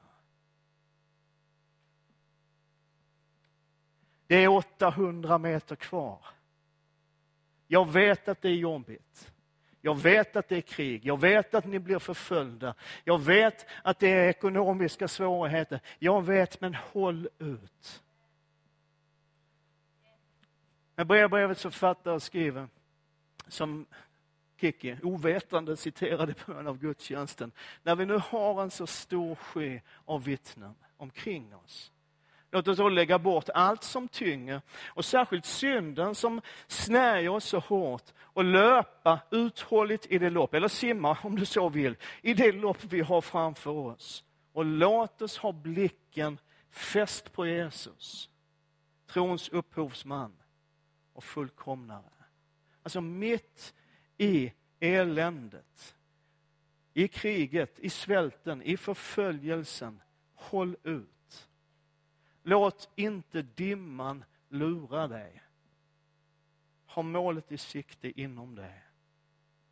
Det 4.27 4.37
är 4.37 4.49
800 4.49 5.39
meter 5.39 5.77
kvar. 5.77 6.19
Jag 7.67 7.93
vet 7.93 8.29
att 8.29 8.43
det 8.43 8.49
är 8.49 8.55
jobbigt. 8.55 9.33
Jag 9.81 9.95
vet 9.95 10.37
att 10.37 10.49
det 10.49 10.57
är 10.57 10.61
krig. 10.61 11.07
Jag 11.07 11.21
vet 11.21 11.55
att 11.55 11.67
ni 11.67 11.79
blir 11.79 11.99
förföljda. 11.99 12.75
Jag 13.05 13.19
vet 13.19 13.67
att 13.85 13.99
det 13.99 14.09
är 14.09 14.29
ekonomiska 14.29 15.09
svårigheter. 15.09 15.81
Jag 15.99 16.23
vet, 16.23 16.61
men 16.61 16.75
håll 16.75 17.29
ut. 17.39 18.03
Med 20.97 21.07
Brevbrevets 21.07 21.63
författare 21.63 22.21
skriver, 22.21 22.69
som 23.49 23.87
Kikki 24.61 24.97
ovetande 25.03 25.77
citerade 25.77 26.35
på 26.35 26.53
en 26.53 26.67
av 26.67 26.79
gudstjänsten. 26.79 27.53
När 27.83 27.97
vi 27.97 28.07
nu 28.07 28.19
har 28.19 28.63
en 28.63 28.71
så 28.71 28.87
stor 28.87 29.35
sky 29.35 29.81
av 30.05 30.25
vittnen 30.25 30.75
omkring 30.97 31.55
oss, 31.55 31.93
Låt 32.57 32.69
oss 32.69 32.79
då 32.79 32.89
lägga 32.89 33.19
bort 33.19 33.49
allt 33.55 33.83
som 33.83 34.09
tynger 34.09 34.61
och 34.87 35.05
särskilt 35.05 35.47
synden 35.47 36.15
som 36.15 36.41
snärjer 36.67 37.29
oss 37.29 37.45
så 37.45 37.59
hårt 37.59 38.13
och 38.19 38.45
löpa 38.45 39.21
uthålligt 39.31 40.07
i 40.07 40.19
det 40.19 40.31
lopp, 40.31 40.55
eller 40.55 40.69
simma 40.69 41.19
om 41.23 41.39
du 41.39 41.47
så 41.47 41.69
vill, 41.69 41.97
i 42.23 42.35
det 42.35 42.53
lopp 42.53 42.85
vi 42.85 43.01
har 43.01 43.21
framför 43.21 43.71
oss. 43.71 44.25
Och 44.53 44.65
låt 44.65 45.23
oss 45.23 45.39
ha 45.39 45.53
blicken 45.53 46.39
fäst 46.71 47.33
på 47.33 47.47
Jesus, 47.47 48.31
trons 49.07 49.49
upphovsman 49.49 50.33
och 51.13 51.25
fullkomnare. 51.25 52.25
Alltså 52.83 53.01
mitt 53.01 53.75
i 54.19 54.53
eländet, 54.81 55.95
i 56.95 57.09
kriget, 57.09 57.79
i 57.79 57.91
svälten, 57.91 58.63
i 58.63 58.77
förföljelsen, 58.77 60.03
håll 60.35 60.77
ut. 60.83 61.16
Låt 62.49 62.89
inte 62.95 63.43
dimman 63.43 64.25
lura 64.49 65.09
dig. 65.09 65.43
Ha 66.87 67.03
målet 67.03 67.53
i 67.53 67.59
sikte 67.59 68.21
inom 68.21 68.55
dig. 68.55 68.83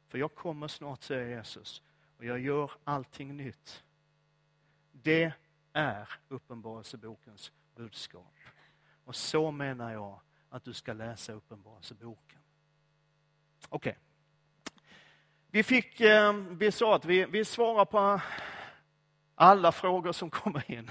För 0.08 0.18
jag 0.18 0.34
kommer 0.34 0.68
snart, 0.68 1.02
säger 1.02 1.36
Jesus, 1.36 1.82
och 2.16 2.24
jag 2.24 2.40
gör 2.40 2.70
allting 2.84 3.36
nytt. 3.36 3.84
Det 4.92 5.32
är 5.72 6.08
Uppenbarelsebokens 6.28 7.52
budskap. 7.74 8.34
Och 9.04 9.16
så 9.16 9.50
menar 9.50 9.92
jag 9.92 10.20
att 10.48 10.64
du 10.64 10.72
ska 10.72 10.92
läsa 10.92 11.32
Uppenbarelseboken. 11.32 12.38
Okej. 13.68 13.90
Okay. 13.90 14.02
Vi, 15.50 15.62
fick, 15.62 16.00
ehm, 16.00 16.58
vi 16.58 16.72
sa 16.72 16.94
att 16.94 17.04
vi, 17.04 17.24
vi 17.24 17.44
svarar 17.44 17.84
på 17.84 18.20
alla 19.34 19.72
frågor 19.72 20.12
som 20.12 20.30
kommer 20.30 20.70
in. 20.70 20.90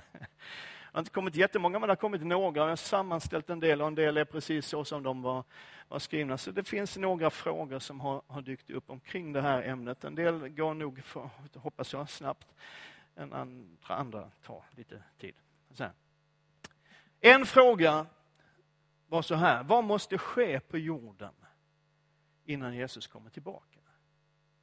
Det 0.94 0.98
har 0.98 1.02
inte 1.02 1.12
kommit 1.12 1.36
jättemånga, 1.36 1.80
men 1.80 1.88
det 1.88 1.92
har 1.92 1.96
kommit 1.96 2.22
några. 2.22 2.62
Jag 2.62 2.70
har 2.70 2.76
sammanställt 2.76 3.50
en 3.50 3.60
del 3.60 3.82
och 3.82 3.88
en 3.88 3.96
del 3.96 4.18
är 4.18 4.26
precis 4.26 4.66
så 4.68 4.86
som 4.86 5.04
de 5.04 5.22
var, 5.22 5.44
var 5.88 6.00
skrivna. 6.00 6.38
Så 6.38 6.52
det 6.52 6.64
finns 6.64 6.98
några 6.98 7.30
frågor 7.30 7.80
som 7.80 8.00
har, 8.00 8.22
har 8.28 8.42
dykt 8.42 8.70
upp 8.70 8.90
omkring 8.90 9.34
det 9.34 9.42
här 9.42 9.62
ämnet. 9.64 10.04
En 10.04 10.16
del 10.16 10.50
går 10.50 10.74
nog, 10.74 11.04
för, 11.04 11.30
hoppas 11.56 11.94
jag, 11.94 12.10
snabbt. 12.10 12.48
En 13.16 13.34
andra, 13.34 13.96
andra 13.96 14.32
tar 14.44 14.64
lite 14.72 15.04
tid. 15.18 15.36
En 17.20 17.46
fråga 17.46 18.06
var 19.08 19.22
så 19.22 19.36
här, 19.36 19.64
vad 19.64 19.84
måste 19.84 20.18
ske 20.18 20.60
på 20.60 20.78
jorden 20.78 21.34
innan 22.46 22.76
Jesus 22.76 23.08
kommer 23.08 23.30
tillbaka? 23.30 23.80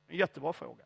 En 0.08 0.16
jättebra 0.16 0.52
fråga. 0.52 0.84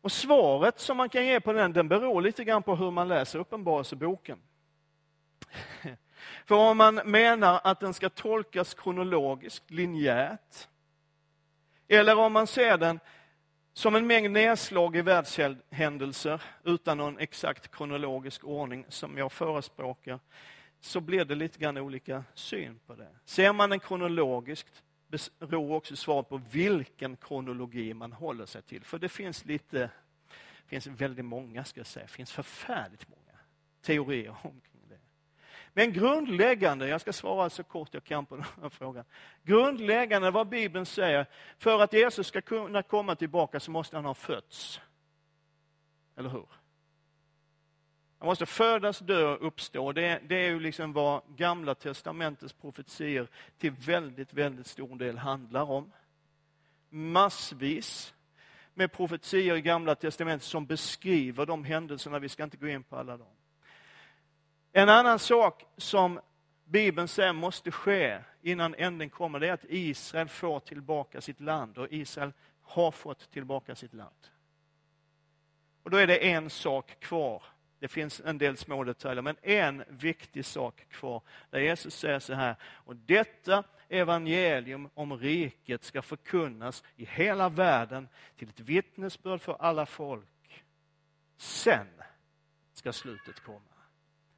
Och 0.00 0.12
svaret 0.12 0.80
som 0.80 0.96
man 0.96 1.08
kan 1.08 1.26
ge 1.26 1.40
på 1.40 1.52
den, 1.52 1.72
den 1.72 1.88
beror 1.88 2.22
lite 2.22 2.44
grann 2.44 2.62
på 2.62 2.76
hur 2.76 2.90
man 2.90 3.08
läser 3.08 3.38
Uppenbarelseboken. 3.38 4.38
För 6.46 6.54
om 6.54 6.76
man 6.76 6.94
menar 6.94 7.60
att 7.64 7.80
den 7.80 7.94
ska 7.94 8.08
tolkas 8.08 8.74
kronologiskt, 8.74 9.70
linjärt, 9.70 10.68
eller 11.88 12.18
om 12.18 12.32
man 12.32 12.46
ser 12.46 12.78
den 12.78 13.00
som 13.72 13.94
en 13.94 14.06
mängd 14.06 14.32
nedslag 14.32 14.96
i 14.96 15.02
världshändelser 15.02 16.42
utan 16.64 16.98
någon 16.98 17.18
exakt 17.18 17.70
kronologisk 17.70 18.44
ordning 18.44 18.84
som 18.88 19.18
jag 19.18 19.32
förespråkar, 19.32 20.20
så 20.80 21.00
blir 21.00 21.24
det 21.24 21.34
lite 21.34 21.58
grann 21.58 21.78
olika 21.78 22.24
syn 22.34 22.80
på 22.86 22.94
det. 22.94 23.08
Ser 23.24 23.52
man 23.52 23.70
den 23.70 23.80
kronologiskt 23.80 24.82
beror 25.38 25.72
också 25.72 25.96
svaret 25.96 26.28
på 26.28 26.40
vilken 26.50 27.16
kronologi 27.16 27.94
man 27.94 28.12
håller 28.12 28.46
sig 28.46 28.62
till. 28.62 28.84
För 28.84 28.98
det 28.98 29.08
finns 29.08 29.44
lite, 29.44 29.78
det 30.28 30.66
finns 30.66 30.86
väldigt 30.86 31.24
många 31.24 31.64
ska 31.64 31.80
jag 31.80 31.86
säga, 31.86 32.06
det 32.06 32.12
finns 32.12 32.32
förfärligt 32.32 33.08
många 33.08 33.38
teorier 33.82 34.30
omkring 34.42 34.88
det. 34.88 34.98
Men 35.72 35.92
grundläggande, 35.92 36.88
jag 36.88 37.00
ska 37.00 37.12
svara 37.12 37.50
så 37.50 37.62
kort 37.62 37.94
jag 37.94 38.04
kan 38.04 38.26
på 38.26 38.36
den 38.36 38.44
här 38.62 38.68
frågan. 38.68 39.04
Grundläggande 39.42 40.30
vad 40.30 40.48
Bibeln 40.48 40.86
säger, 40.86 41.26
för 41.58 41.80
att 41.80 41.92
Jesus 41.92 42.26
ska 42.26 42.40
kunna 42.40 42.82
komma 42.82 43.14
tillbaka 43.14 43.60
så 43.60 43.70
måste 43.70 43.96
han 43.96 44.04
ha 44.04 44.14
fötts. 44.14 44.80
Eller 46.16 46.30
hur? 46.30 46.46
Han 48.20 48.26
måste 48.26 48.46
födas, 48.46 48.98
dö 48.98 49.34
och 49.34 49.46
uppstå. 49.46 49.92
Det, 49.92 50.20
det 50.28 50.36
är 50.36 50.48
ju 50.48 50.60
liksom 50.60 50.92
vad 50.92 51.22
Gamla 51.36 51.74
testamentets 51.74 52.52
profetier 52.52 53.28
till 53.58 53.70
väldigt, 53.70 54.32
väldigt 54.32 54.66
stor 54.66 54.96
del 54.96 55.18
handlar 55.18 55.70
om. 55.70 55.92
Massvis 56.88 58.14
med 58.74 58.92
profetier 58.92 59.56
i 59.56 59.60
Gamla 59.60 59.94
testamentet 59.94 60.48
som 60.48 60.66
beskriver 60.66 61.46
de 61.46 61.64
händelserna. 61.64 62.18
Vi 62.18 62.28
ska 62.28 62.44
inte 62.44 62.56
gå 62.56 62.68
in 62.68 62.82
på 62.82 62.96
alla 62.96 63.16
dem. 63.16 63.32
En 64.72 64.88
annan 64.88 65.18
sak 65.18 65.64
som 65.76 66.20
Bibeln 66.64 67.08
säger 67.08 67.32
måste 67.32 67.70
ske 67.70 68.18
innan 68.42 68.74
änden 68.74 69.10
kommer, 69.10 69.40
det 69.40 69.48
är 69.48 69.52
att 69.52 69.64
Israel 69.68 70.28
får 70.28 70.60
tillbaka 70.60 71.20
sitt 71.20 71.40
land 71.40 71.78
och 71.78 71.86
Israel 71.90 72.32
har 72.62 72.90
fått 72.90 73.30
tillbaka 73.30 73.74
sitt 73.74 73.94
land. 73.94 74.28
Och 75.82 75.90
då 75.90 75.96
är 75.96 76.06
det 76.06 76.30
en 76.30 76.50
sak 76.50 77.00
kvar 77.00 77.42
det 77.80 77.88
finns 77.88 78.20
en 78.24 78.38
del 78.38 78.56
små 78.56 78.84
detaljer, 78.84 79.22
men 79.22 79.36
en 79.42 79.84
viktig 79.88 80.44
sak 80.44 80.86
kvar. 80.90 81.22
Där 81.50 81.60
Jesus 81.60 81.94
säger 81.94 82.18
så 82.18 82.34
här, 82.34 82.56
och 82.62 82.96
detta 82.96 83.64
evangelium 83.88 84.90
om 84.94 85.18
riket 85.18 85.84
ska 85.84 86.02
förkunnas 86.02 86.84
i 86.96 87.04
hela 87.04 87.48
världen 87.48 88.08
till 88.36 88.48
ett 88.48 88.60
vittnesbörd 88.60 89.40
för 89.40 89.56
alla 89.60 89.86
folk. 89.86 90.64
Sen 91.36 91.86
ska 92.72 92.92
slutet 92.92 93.40
komma. 93.40 93.60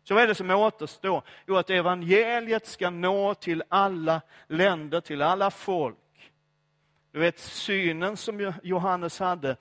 Så 0.04 0.14
vad 0.14 0.22
är 0.22 0.26
det 0.26 0.34
som 0.34 0.50
återstår? 0.50 1.22
Jo, 1.46 1.56
att 1.56 1.70
evangeliet 1.70 2.66
ska 2.66 2.90
nå 2.90 3.34
till 3.34 3.62
alla 3.68 4.20
länder, 4.46 5.00
till 5.00 5.22
alla 5.22 5.50
folk. 5.50 5.96
Du 7.10 7.18
vet 7.18 7.38
synen 7.38 8.16
som 8.16 8.52
Johannes 8.62 9.18
hade 9.18 9.56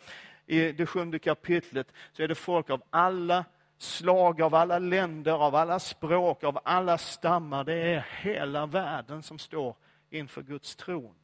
i 0.46 0.72
det 0.72 0.86
sjunde 0.86 1.20
kapitlet, 1.20 1.94
så 2.12 2.24
är 2.24 2.28
det 2.28 2.36
folk 2.36 2.70
av 2.70 2.84
alla 2.90 3.46
slag 3.82 4.42
av 4.42 4.56
alla 4.56 4.80
länder, 4.80 5.32
av 5.32 5.56
alla 5.56 5.80
språk, 5.80 6.44
av 6.44 6.60
alla 6.64 6.98
stammar. 6.98 7.64
Det 7.64 7.74
är 7.74 8.08
hela 8.22 8.66
världen 8.66 9.24
som 9.24 9.40
står 9.40 9.76
inför 10.10 10.42
Guds 10.42 10.76
tron. 10.76 11.16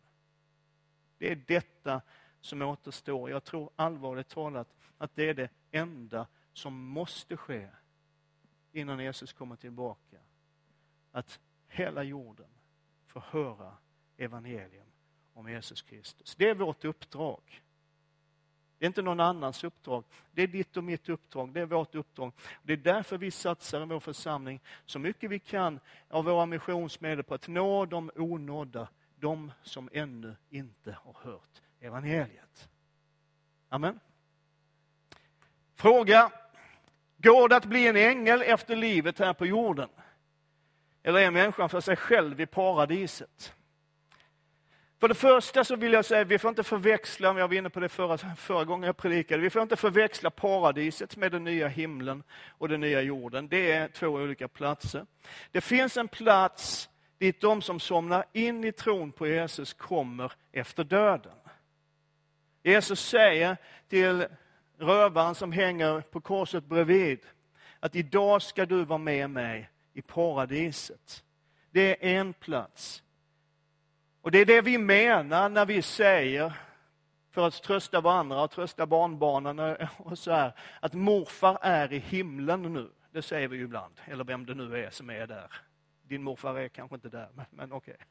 Det 1.17 1.31
är 1.31 1.35
detta 1.47 2.01
som 2.41 2.61
återstår. 2.61 3.29
Jag 3.29 3.43
tror 3.43 3.69
allvarligt 3.75 4.29
talat 4.29 4.67
att 4.97 5.15
det 5.15 5.29
är 5.29 5.33
det 5.33 5.49
enda 5.71 6.27
som 6.53 6.73
måste 6.73 7.37
ske 7.37 7.67
innan 8.71 8.99
Jesus 8.99 9.33
kommer 9.33 9.55
tillbaka. 9.55 10.17
Att 11.11 11.39
hela 11.67 12.03
jorden 12.03 12.49
får 13.05 13.23
höra 13.29 13.73
evangelium 14.17 14.87
om 15.33 15.49
Jesus 15.49 15.81
Kristus. 15.81 16.35
Det 16.35 16.49
är 16.49 16.55
vårt 16.55 16.85
uppdrag. 16.85 17.61
Det 18.79 18.85
är 18.85 18.87
inte 18.87 19.01
någon 19.01 19.19
annans 19.19 19.63
uppdrag. 19.63 20.03
Det 20.31 20.41
är 20.41 20.47
ditt 20.47 20.77
och 20.77 20.83
mitt 20.83 21.09
uppdrag. 21.09 21.53
Det 21.53 21.61
är 21.61 21.65
vårt 21.65 21.95
uppdrag. 21.95 22.31
Det 22.63 22.73
är 22.73 22.77
därför 22.77 23.17
vi 23.17 23.31
satsar 23.31 23.81
i 23.81 23.85
vår 23.85 23.99
församling 23.99 24.59
så 24.85 24.99
mycket 24.99 25.29
vi 25.29 25.39
kan 25.39 25.79
av 26.09 26.25
våra 26.25 26.45
missionsmedel 26.45 27.23
på 27.23 27.33
att 27.33 27.47
nå 27.47 27.85
de 27.85 28.11
onådda, 28.15 28.87
de 29.19 29.51
som 29.63 29.89
ännu 29.93 30.35
inte 30.49 30.97
har 31.03 31.31
hört 31.31 31.61
evangeliet. 31.79 32.69
Amen. 33.69 33.99
Fråga. 35.75 36.31
Går 37.17 37.49
det 37.49 37.55
att 37.55 37.65
bli 37.65 37.87
en 37.87 37.95
ängel 37.95 38.41
efter 38.41 38.75
livet 38.75 39.19
här 39.19 39.33
på 39.33 39.45
jorden? 39.45 39.89
Eller 41.03 41.19
är 41.19 41.31
människan 41.31 41.69
för 41.69 41.81
sig 41.81 41.95
själv 41.95 42.41
i 42.41 42.45
paradiset? 42.45 43.53
För 44.99 45.07
det 45.07 45.15
första 45.15 45.63
så 45.63 45.75
vill 45.75 45.93
jag 45.93 46.05
säga, 46.05 46.23
vi 46.23 46.39
får 46.39 46.49
inte 46.49 46.63
förväxla, 46.63 47.39
jag 47.39 47.47
var 47.47 47.55
inne 47.55 47.69
på 47.69 47.79
det 47.79 47.89
förra, 47.89 48.17
förra 48.35 48.65
gången 48.65 48.87
jag 48.87 48.97
predikade, 48.97 49.41
vi 49.41 49.49
får 49.49 49.61
inte 49.61 49.75
förväxla 49.75 50.29
paradiset 50.29 51.17
med 51.17 51.31
den 51.31 51.43
nya 51.43 51.67
himlen 51.67 52.23
och 52.47 52.69
den 52.69 52.79
nya 52.79 53.01
jorden. 53.01 53.47
Det 53.47 53.71
är 53.71 53.87
två 53.87 54.07
olika 54.07 54.47
platser. 54.47 55.05
Det 55.51 55.61
finns 55.61 55.97
en 55.97 56.07
plats 56.07 56.89
dit 57.17 57.41
de 57.41 57.61
som 57.61 57.79
somnar 57.79 58.25
in 58.33 58.63
i 58.63 58.71
tron 58.71 59.11
på 59.11 59.27
Jesus 59.27 59.73
kommer 59.73 60.31
efter 60.51 60.83
döden. 60.83 61.37
Jesus 62.63 62.99
säger 62.99 63.57
till 63.89 64.27
rövaren 64.77 65.35
som 65.35 65.51
hänger 65.51 66.01
på 66.01 66.21
korset 66.21 66.63
bredvid, 66.63 67.19
att 67.79 67.95
idag 67.95 68.41
ska 68.41 68.65
du 68.65 68.85
vara 68.85 68.97
med 68.97 69.29
mig 69.29 69.69
i 69.93 70.01
paradiset. 70.01 71.23
Det 71.71 71.81
är 71.81 72.19
en 72.19 72.33
plats. 72.33 73.03
Och 74.27 74.31
det 74.31 74.39
är 74.39 74.45
det 74.45 74.61
vi 74.61 74.77
menar 74.77 75.49
när 75.49 75.65
vi 75.65 75.81
säger, 75.81 76.53
för 77.31 77.47
att 77.47 77.63
trösta 77.63 78.01
varandra 78.01 78.41
och 78.41 78.51
trösta 78.51 78.85
barnbarnen 78.85 79.59
och 79.97 80.19
så 80.19 80.31
här, 80.31 80.51
att 80.79 80.93
morfar 80.93 81.57
är 81.61 81.93
i 81.93 81.97
himlen 81.99 82.61
nu. 82.61 82.89
Det 83.11 83.21
säger 83.21 83.47
vi 83.47 83.57
ju 83.57 83.63
ibland, 83.63 83.93
eller 84.05 84.23
vem 84.23 84.45
det 84.45 84.53
nu 84.53 84.85
är 84.85 84.89
som 84.89 85.09
är 85.09 85.27
där. 85.27 85.51
Din 86.03 86.23
morfar 86.23 86.55
är 86.55 86.67
kanske 86.67 86.95
inte 86.95 87.09
där, 87.09 87.29
men, 87.33 87.45
men 87.49 87.71
okej. 87.71 87.93
Okay. 87.93 88.05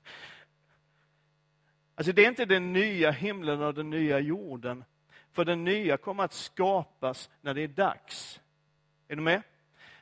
Alltså 1.95 2.13
det 2.13 2.25
är 2.25 2.29
inte 2.29 2.45
den 2.45 2.73
nya 2.73 3.11
himlen 3.11 3.63
och 3.63 3.75
den 3.75 3.91
nya 3.91 4.19
jorden, 4.19 4.85
för 5.33 5.45
den 5.45 5.65
nya 5.65 5.97
kommer 5.97 6.25
att 6.25 6.33
skapas 6.33 7.31
när 7.41 7.55
det 7.55 7.63
är 7.63 7.69
dags. 7.69 8.41
Är 9.09 9.17
du 9.17 9.23
med? 9.23 9.43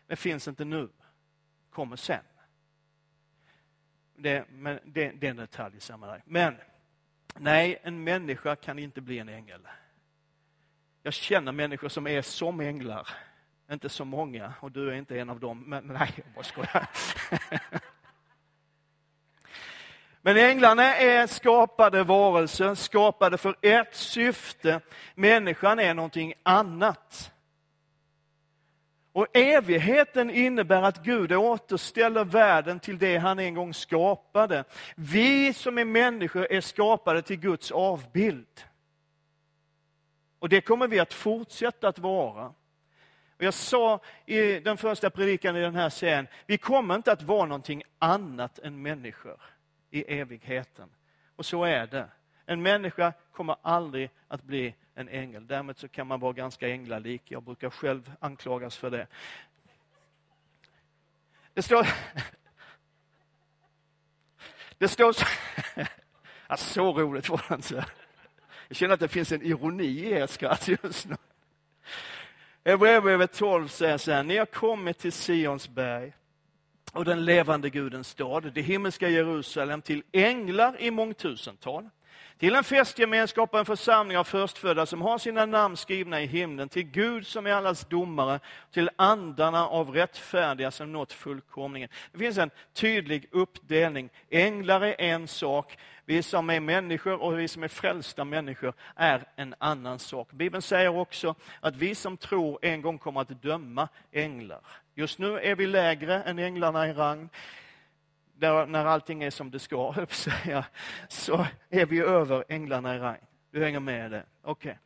Det 0.06 0.16
finns 0.16 0.48
inte 0.48 0.64
nu, 0.64 0.88
kommer 1.70 1.96
sen. 1.96 2.24
Det, 4.16 4.44
men 4.50 4.80
det, 4.84 5.10
det 5.10 5.26
är 5.26 5.30
en 5.30 5.36
detalj 5.36 5.76
i 5.76 5.80
sammanhanget. 5.80 6.26
Men 6.26 6.56
nej, 7.36 7.78
en 7.82 8.04
människa 8.04 8.56
kan 8.56 8.78
inte 8.78 9.00
bli 9.00 9.18
en 9.18 9.28
ängel. 9.28 9.68
Jag 11.02 11.14
känner 11.14 11.52
människor 11.52 11.88
som 11.88 12.06
är 12.06 12.22
som 12.22 12.60
änglar. 12.60 13.08
Inte 13.72 13.88
så 13.88 14.04
många, 14.04 14.52
och 14.60 14.72
du 14.72 14.90
är 14.90 14.94
inte 14.94 15.20
en 15.20 15.30
av 15.30 15.40
dem. 15.40 15.64
Men 15.66 15.86
nej, 15.86 16.10
jag 16.16 16.26
bara 16.34 16.44
skojar. 16.44 16.88
Men 20.22 20.36
änglarna 20.36 20.96
är 20.96 21.26
skapade 21.26 22.02
varelser, 22.02 22.74
skapade 22.74 23.38
för 23.38 23.56
ett 23.60 23.94
syfte. 23.94 24.80
Människan 25.14 25.78
är 25.78 25.94
någonting 25.94 26.34
annat. 26.42 27.33
Och 29.14 29.36
evigheten 29.36 30.30
innebär 30.30 30.82
att 30.82 31.04
Gud 31.04 31.32
återställer 31.32 32.24
världen 32.24 32.80
till 32.80 32.98
det 32.98 33.16
han 33.16 33.38
en 33.38 33.54
gång 33.54 33.74
skapade. 33.74 34.64
Vi 34.96 35.52
som 35.52 35.78
är 35.78 35.84
människor 35.84 36.52
är 36.52 36.60
skapade 36.60 37.22
till 37.22 37.36
Guds 37.36 37.70
avbild. 37.70 38.64
Och 40.38 40.48
det 40.48 40.60
kommer 40.60 40.88
vi 40.88 40.98
att 40.98 41.12
fortsätta 41.12 41.88
att 41.88 41.98
vara. 41.98 42.46
Och 43.36 43.42
jag 43.42 43.54
sa 43.54 44.00
i 44.26 44.60
den 44.60 44.76
första 44.76 45.10
predikan 45.10 45.56
i 45.56 45.60
den 45.60 45.74
här 45.74 45.90
serien, 45.90 46.26
vi 46.46 46.58
kommer 46.58 46.94
inte 46.94 47.12
att 47.12 47.22
vara 47.22 47.46
någonting 47.46 47.82
annat 47.98 48.58
än 48.58 48.82
människor 48.82 49.40
i 49.90 50.20
evigheten. 50.20 50.88
Och 51.36 51.46
så 51.46 51.64
är 51.64 51.86
det. 51.86 52.08
En 52.46 52.62
människa 52.62 53.12
kommer 53.32 53.56
aldrig 53.62 54.10
att 54.28 54.42
bli 54.42 54.74
en 54.94 55.08
ängel. 55.08 55.46
Därmed 55.46 55.78
så 55.78 55.88
kan 55.88 56.06
man 56.06 56.20
vara 56.20 56.32
ganska 56.32 56.68
änglalik. 56.68 57.22
Jag 57.24 57.42
brukar 57.42 57.70
själv 57.70 58.12
anklagas 58.20 58.76
för 58.76 58.90
det. 58.90 59.06
Det 61.54 61.62
står... 61.62 61.86
Det 64.78 64.88
står 64.88 65.12
så... 65.12 65.24
Ja, 66.48 66.56
så 66.56 66.92
roligt 66.92 67.28
var 67.28 67.44
det 67.48 67.54
inte. 67.54 67.86
Jag 68.68 68.76
känner 68.76 68.94
att 68.94 69.00
det 69.00 69.08
finns 69.08 69.32
en 69.32 69.42
ironi 69.42 69.84
i 69.84 70.12
ert 70.12 70.30
skratt 70.30 70.68
just 70.68 71.06
nu. 71.06 71.16
Hebreerbrevet 72.64 73.32
12 73.32 73.68
säger 73.68 73.98
så 73.98 74.12
här, 74.12 74.22
ni 74.22 74.36
har 74.36 74.46
kommit 74.46 74.98
till 74.98 75.12
Sions 75.12 75.68
berg 75.68 76.12
och 76.92 77.04
den 77.04 77.24
levande 77.24 77.70
Gudens 77.70 78.08
stad, 78.08 78.52
det 78.54 78.62
himmelska 78.62 79.08
Jerusalem, 79.08 79.82
till 79.82 80.02
änglar 80.12 80.80
i 80.80 80.90
mångtusental, 80.90 81.90
till 82.38 82.54
en 82.54 82.64
festgemenskap 82.64 83.52
och 83.52 83.58
en 83.58 83.64
församling 83.64 84.18
av 84.18 84.24
förstfödda 84.24 84.86
som 84.86 85.02
har 85.02 85.18
sina 85.18 85.46
namn 85.46 85.76
skrivna 85.76 86.20
i 86.20 86.26
himlen, 86.26 86.68
till 86.68 86.82
Gud 86.82 87.26
som 87.26 87.46
är 87.46 87.52
allas 87.52 87.84
domare, 87.84 88.40
till 88.72 88.90
andarna 88.96 89.68
av 89.68 89.90
rättfärdiga 89.90 90.70
som 90.70 90.92
nått 90.92 91.12
fullkomningen. 91.12 91.88
Det 92.12 92.18
finns 92.18 92.38
en 92.38 92.50
tydlig 92.72 93.28
uppdelning. 93.30 94.10
Änglar 94.30 94.80
är 94.80 95.00
en 95.00 95.28
sak, 95.28 95.78
vi 96.04 96.22
som 96.22 96.50
är 96.50 96.60
människor 96.60 97.22
och 97.22 97.38
vi 97.38 97.48
som 97.48 97.62
är 97.62 97.68
frälsta 97.68 98.24
människor 98.24 98.74
är 98.96 99.24
en 99.36 99.54
annan 99.58 99.98
sak. 99.98 100.32
Bibeln 100.32 100.62
säger 100.62 100.96
också 100.96 101.34
att 101.60 101.76
vi 101.76 101.94
som 101.94 102.16
tror 102.16 102.58
en 102.62 102.82
gång 102.82 102.98
kommer 102.98 103.20
att 103.20 103.42
döma 103.42 103.88
änglar. 104.12 104.60
Just 104.94 105.18
nu 105.18 105.38
är 105.38 105.54
vi 105.54 105.66
lägre 105.66 106.22
än 106.22 106.38
änglarna 106.38 106.88
i 106.88 106.92
rang. 106.92 107.28
Där, 108.36 108.66
när 108.66 108.84
allting 108.84 109.22
är 109.22 109.30
som 109.30 109.50
det 109.50 109.58
ska, 109.58 109.94
säga, 110.08 110.64
så 111.08 111.46
är 111.70 111.86
vi 111.86 112.00
över 112.00 112.44
änglarna 112.48 112.96
i 112.96 112.98
regn. 112.98 113.26
Du 113.50 113.64
hänger 113.64 113.80
med 113.80 114.10
det? 114.10 114.24
Okej. 114.42 114.70
Okay. 114.70 114.78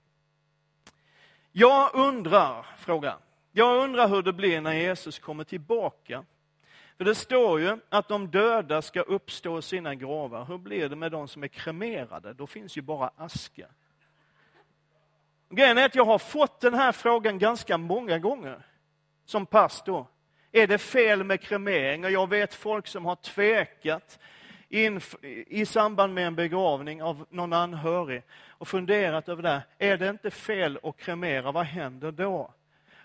Jag 1.53 1.95
undrar, 1.95 2.67
fråga. 2.79 3.19
Jag 3.53 3.85
undrar 3.85 4.09
hur 4.09 4.23
det 4.23 4.33
blir 4.33 4.61
när 4.61 4.73
Jesus 4.73 5.19
kommer 5.19 5.45
tillbaka. 5.45 6.25
För 6.97 7.05
det 7.05 7.15
står 7.15 7.61
ju 7.61 7.79
att 7.89 8.09
de 8.09 8.31
döda 8.31 8.83
ska 8.83 9.01
uppstå 9.01 9.59
i 9.59 9.63
sina 9.63 9.95
gravar. 9.95 10.45
Hur 10.45 10.59
blir 10.59 10.89
det 10.89 10.97
med 10.97 11.13
de 11.13 11.29
som 11.29 11.45
är 11.45 11.49
kremerade? 11.49 12.33
Då 12.33 12.47
finns 12.47 12.77
ju 12.77 12.83
bara 12.83 13.11
aska. 13.17 13.67
Grejen 15.51 15.79
är 15.79 15.85
att 15.85 15.95
jag 15.95 16.05
har 16.05 16.19
fått 16.19 16.61
den 16.61 16.75
här 16.75 16.93
frågan 16.93 17.39
ganska 17.39 17.79
många 17.79 18.19
gånger 18.19 18.67
som 19.25 19.47
pastor. 19.47 20.07
Är 20.53 20.67
det 20.67 20.79
fel 20.79 21.25
med 21.25 21.41
kremering? 21.41 22.05
Och 22.05 22.11
jag 22.11 22.29
vet 22.29 22.55
folk 22.55 22.87
som 22.87 23.05
har 23.05 23.17
tvekat 23.17 24.19
i 25.47 25.67
samband 25.67 26.15
med 26.15 26.27
en 26.27 26.35
begravning 26.35 27.03
av 27.03 27.27
någon 27.31 27.53
anhörig 27.53 28.23
och 28.49 28.69
funderat 28.69 29.29
över 29.29 29.43
det. 29.43 29.63
Är 29.79 29.97
det 29.97 30.09
inte 30.09 30.31
fel 30.31 30.79
att 30.83 30.97
kremera? 30.97 31.53
Vad 31.53 31.67
händer 31.67 32.13
då? 32.13 32.55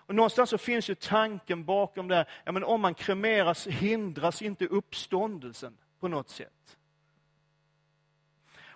Och 0.06 0.14
någonstans 0.14 0.50
så 0.50 0.58
finns 0.58 0.90
ju 0.90 0.94
tanken 0.94 1.64
bakom 1.64 2.08
det. 2.08 2.26
Ja, 2.44 2.52
men 2.52 2.64
om 2.64 2.80
man 2.80 2.94
kremeras 2.94 3.66
hindras 3.66 4.42
inte 4.42 4.66
uppståndelsen 4.66 5.76
på 6.00 6.08
något 6.08 6.28
sätt. 6.28 6.76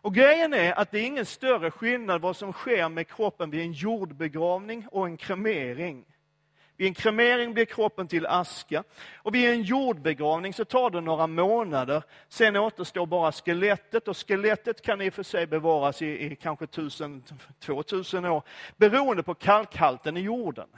Och 0.01 0.15
grejen 0.15 0.55
är 0.55 0.73
att 0.73 0.91
det 0.91 0.99
är 0.99 1.05
ingen 1.05 1.27
större 1.27 1.71
skillnad 1.71 2.21
vad 2.21 2.37
som 2.37 2.53
sker 2.53 2.89
med 2.89 3.09
kroppen 3.09 3.51
vid 3.51 3.61
en 3.61 3.73
jordbegravning 3.73 4.87
och 4.89 5.07
en 5.07 5.17
kremering. 5.17 6.05
Vid 6.79 6.88
en 6.88 6.95
kremering 6.95 7.55
blir 7.55 7.64
kroppen 7.64 8.09
till 8.09 8.27
aska 8.27 8.85
och 9.17 9.35
vid 9.35 9.51
en 9.51 9.62
jordbegravning 9.62 10.55
så 10.55 10.64
tar 10.64 10.91
det 10.91 11.01
några 11.01 11.27
månader. 11.27 12.03
Sen 12.29 12.57
återstår 12.57 13.07
bara 13.07 13.33
skelettet 13.33 14.09
och 14.09 14.17
skelettet 14.17 14.83
kan 14.83 15.01
i 15.01 15.09
och 15.09 15.14
för 15.14 15.23
sig 15.23 15.47
bevaras 15.47 16.03
i, 16.03 16.07
i 16.07 16.37
kanske 16.37 16.64
1000-2000 16.64 18.29
år 18.29 18.43
beroende 18.77 19.23
på 19.23 19.35
kalkhalten 19.35 20.17
i 20.17 20.21
jorden. 20.21 20.69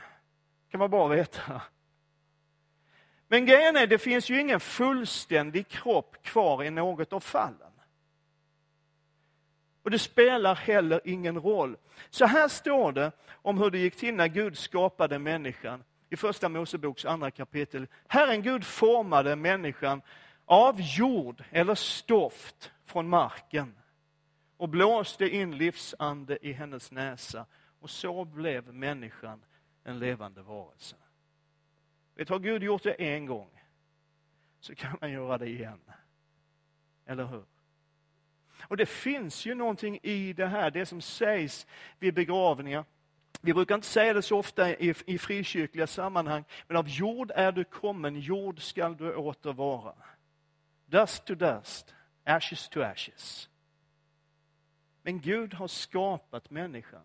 kan 0.71 0.79
man 0.79 0.91
bara 0.91 1.09
veta. 1.09 1.63
Men 3.29 3.47
grejen 3.47 3.77
är, 3.77 3.87
det 3.87 3.99
finns 3.99 4.31
ju 4.31 4.41
ingen 4.41 4.61
fullständig 4.61 5.69
kropp 5.69 6.23
kvar 6.23 6.65
i 6.65 6.71
något 6.71 7.13
av 7.13 7.21
fallen. 7.21 7.73
Och 9.83 9.91
det 9.91 9.99
spelar 9.99 10.55
heller 10.55 11.01
ingen 11.05 11.41
roll. 11.41 11.77
Så 12.11 12.27
här 12.27 12.49
står 12.49 12.93
det 12.93 13.13
om 13.31 13.59
hur 13.59 13.71
det 13.71 13.79
gick 13.79 13.97
till 13.97 14.15
när 14.15 14.29
Gud 14.29 14.59
skapade 14.59 15.19
människan 15.19 15.85
i 16.11 16.17
första 16.17 16.49
Moseboks 16.49 17.05
andra 17.05 17.31
kapitel. 17.31 17.87
Herren 18.09 18.43
Gud 18.43 18.65
formade 18.65 19.37
människan 19.37 20.03
av 20.45 20.81
jord 20.81 21.45
eller 21.51 21.75
stoft 21.75 22.73
från 22.85 23.09
marken 23.09 23.75
och 24.57 24.69
blåste 24.69 25.29
in 25.29 25.59
livsande 25.59 26.39
i 26.47 26.53
hennes 26.53 26.91
näsa. 26.91 27.47
Och 27.81 27.91
så 27.91 28.25
blev 28.25 28.75
människan 28.75 29.43
en 29.85 29.99
levande 29.99 30.43
varelse. 30.43 30.97
Vet 32.15 32.29
har 32.29 32.39
Gud 32.39 32.63
gjort 32.63 32.83
det 32.83 32.93
en 32.93 33.27
gång 33.27 33.51
så 34.61 34.75
kan 34.75 34.97
han 35.01 35.13
göra 35.13 35.39
det 35.39 35.49
igen. 35.49 35.81
Eller 37.07 37.25
hur? 37.25 37.45
Och 38.63 38.77
det 38.77 38.87
finns 38.87 39.47
ju 39.47 39.55
någonting 39.55 39.99
i 40.03 40.33
det 40.33 40.47
här, 40.47 40.71
det 40.71 40.87
som 40.87 41.01
sägs 41.01 41.67
vid 41.99 42.15
begravningar. 42.15 42.85
Vi 43.41 43.55
brukar 43.55 43.75
inte 43.75 43.87
säga 43.87 44.15
det 44.15 44.23
så 44.23 44.39
ofta 44.39 44.71
i, 44.71 44.95
i 45.07 45.19
frikyrkliga 45.19 45.87
sammanhang, 45.87 46.45
men 46.69 46.77
av 46.77 46.89
jord 46.89 47.33
är 47.35 47.53
du 47.53 47.65
kommen, 47.65 48.21
jord 48.21 48.63
skall 48.63 48.97
du 48.97 49.15
åter 49.15 49.53
vara. 49.53 49.95
Dust 50.87 51.25
to 51.25 51.35
dust, 51.35 51.95
ashes 52.25 52.69
to 52.69 52.81
ashes. 52.81 53.49
Men 55.03 55.21
Gud 55.21 55.55
har 55.55 55.69
skapat 55.69 56.51
människan 56.51 57.05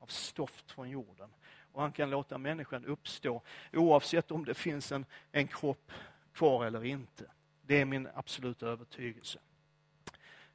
av 0.00 0.06
stoft 0.06 0.70
från 0.70 0.90
jorden. 0.90 1.28
Och 1.72 1.82
han 1.82 1.92
kan 1.92 2.10
låta 2.10 2.38
människan 2.38 2.84
uppstå 2.84 3.42
oavsett 3.72 4.30
om 4.30 4.44
det 4.44 4.54
finns 4.54 4.92
en, 4.92 5.06
en 5.32 5.46
kropp 5.46 5.92
kvar 6.32 6.66
eller 6.66 6.84
inte. 6.84 7.24
Det 7.62 7.80
är 7.80 7.84
min 7.84 8.08
absoluta 8.14 8.66
övertygelse. 8.66 9.38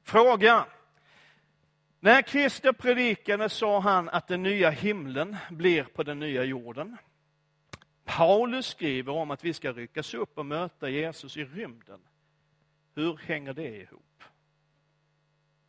Fråga. 0.04 0.66
När 2.04 2.22
Krister 2.22 2.72
predikade 2.72 3.50
sa 3.50 3.80
han 3.80 4.10
att 4.10 4.28
den 4.28 4.44
nya 4.44 4.70
himlen 4.70 5.38
blir 5.50 5.84
på 5.84 6.04
den 6.04 6.20
nya 6.20 6.44
jorden. 6.44 6.98
Paulus 8.04 8.66
skriver 8.66 9.14
om 9.14 9.32
att 9.32 9.44
vi 9.44 9.54
ska 9.54 9.72
ryckas 9.72 10.14
upp 10.14 10.38
och 10.38 10.46
möta 10.46 10.90
Jesus 10.90 11.38
i 11.38 11.46
rymden. 11.46 12.00
Hur 12.96 13.18
hänger 13.18 13.54
det 13.54 13.78
ihop? 13.78 14.24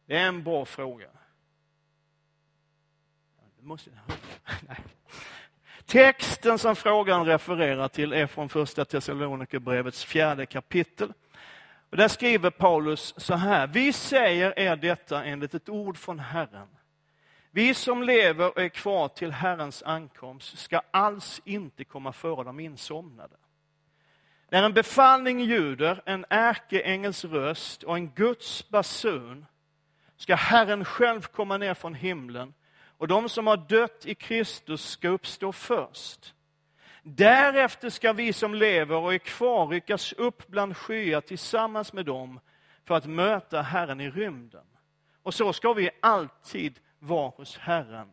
Det 0.07 0.17
är 0.17 0.29
en 0.29 0.43
bra 0.43 0.65
fråga. 0.65 1.09
Måste... 3.61 3.91
Texten 5.87 6.59
som 6.59 6.77
frågan 6.77 7.27
refererar 7.27 7.89
till 7.89 8.13
är 8.13 8.27
från 8.27 8.49
första 8.49 8.85
Thessalonikerbrevets 8.85 10.05
fjärde 10.05 10.47
kapitel. 10.47 11.13
Och 11.93 11.99
där 11.99 12.09
skriver 12.09 12.51
Paulus 12.51 13.15
så 13.17 13.35
här, 13.35 13.67
vi 13.67 13.93
säger 13.93 14.59
er 14.59 14.77
detta 14.77 15.25
enligt 15.25 15.55
ett 15.55 15.69
ord 15.69 15.99
från 15.99 16.19
Herren. 16.19 16.69
Vi 17.51 17.75
som 17.75 18.03
lever 18.03 18.49
och 18.49 18.63
är 18.63 18.69
kvar 18.69 19.09
till 19.09 19.33
Herrens 19.33 19.83
ankomst 19.83 20.59
ska 20.59 20.81
alls 20.91 21.41
inte 21.45 21.85
komma 21.85 22.13
före 22.13 22.45
de 22.45 22.61
insomnade. 22.61 23.37
När 24.49 24.63
en 24.63 24.73
befallning 24.73 25.41
ljuder, 25.41 26.03
en 26.07 26.25
ärkeängels 26.29 27.25
röst 27.25 27.83
och 27.83 27.97
en 27.97 28.11
Guds 28.11 28.69
basun 28.69 29.47
ska 30.17 30.35
Herren 30.35 30.85
själv 30.85 31.21
komma 31.21 31.59
ner 31.59 31.75
från 31.75 31.95
himlen 31.95 32.55
och 32.99 33.09
de 33.09 33.29
som 33.29 33.47
har 33.47 33.57
dött 33.57 34.07
i 34.07 34.15
Kristus 34.15 34.91
ska 34.91 35.09
uppstå 35.09 35.53
först. 35.53 36.35
Därefter 37.03 37.91
ska 37.91 38.13
vi 38.13 38.33
som 38.33 38.55
lever 38.55 38.97
och 38.97 39.15
är 39.15 39.19
kvar 39.19 39.67
ryckas 39.67 40.13
upp 40.13 40.47
bland 40.47 40.77
skyar 40.77 41.21
tillsammans 41.21 41.93
med 41.93 42.07
dem 42.07 42.41
för 42.85 42.95
att 42.95 43.07
möta 43.07 43.63
Herren 43.63 44.01
i 44.01 44.11
rymden. 44.11 44.67
Och 45.23 45.35
så 45.35 45.53
ska 45.53 45.73
vi 45.73 45.91
alltid 46.01 46.81
vara 46.99 47.29
hos 47.29 47.59
Herren. 47.59 48.09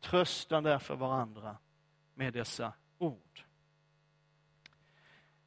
Trösta 0.00 0.60
därför 0.60 0.94
varandra 0.94 1.56
med 2.14 2.32
dessa 2.32 2.72
ord. 2.98 3.44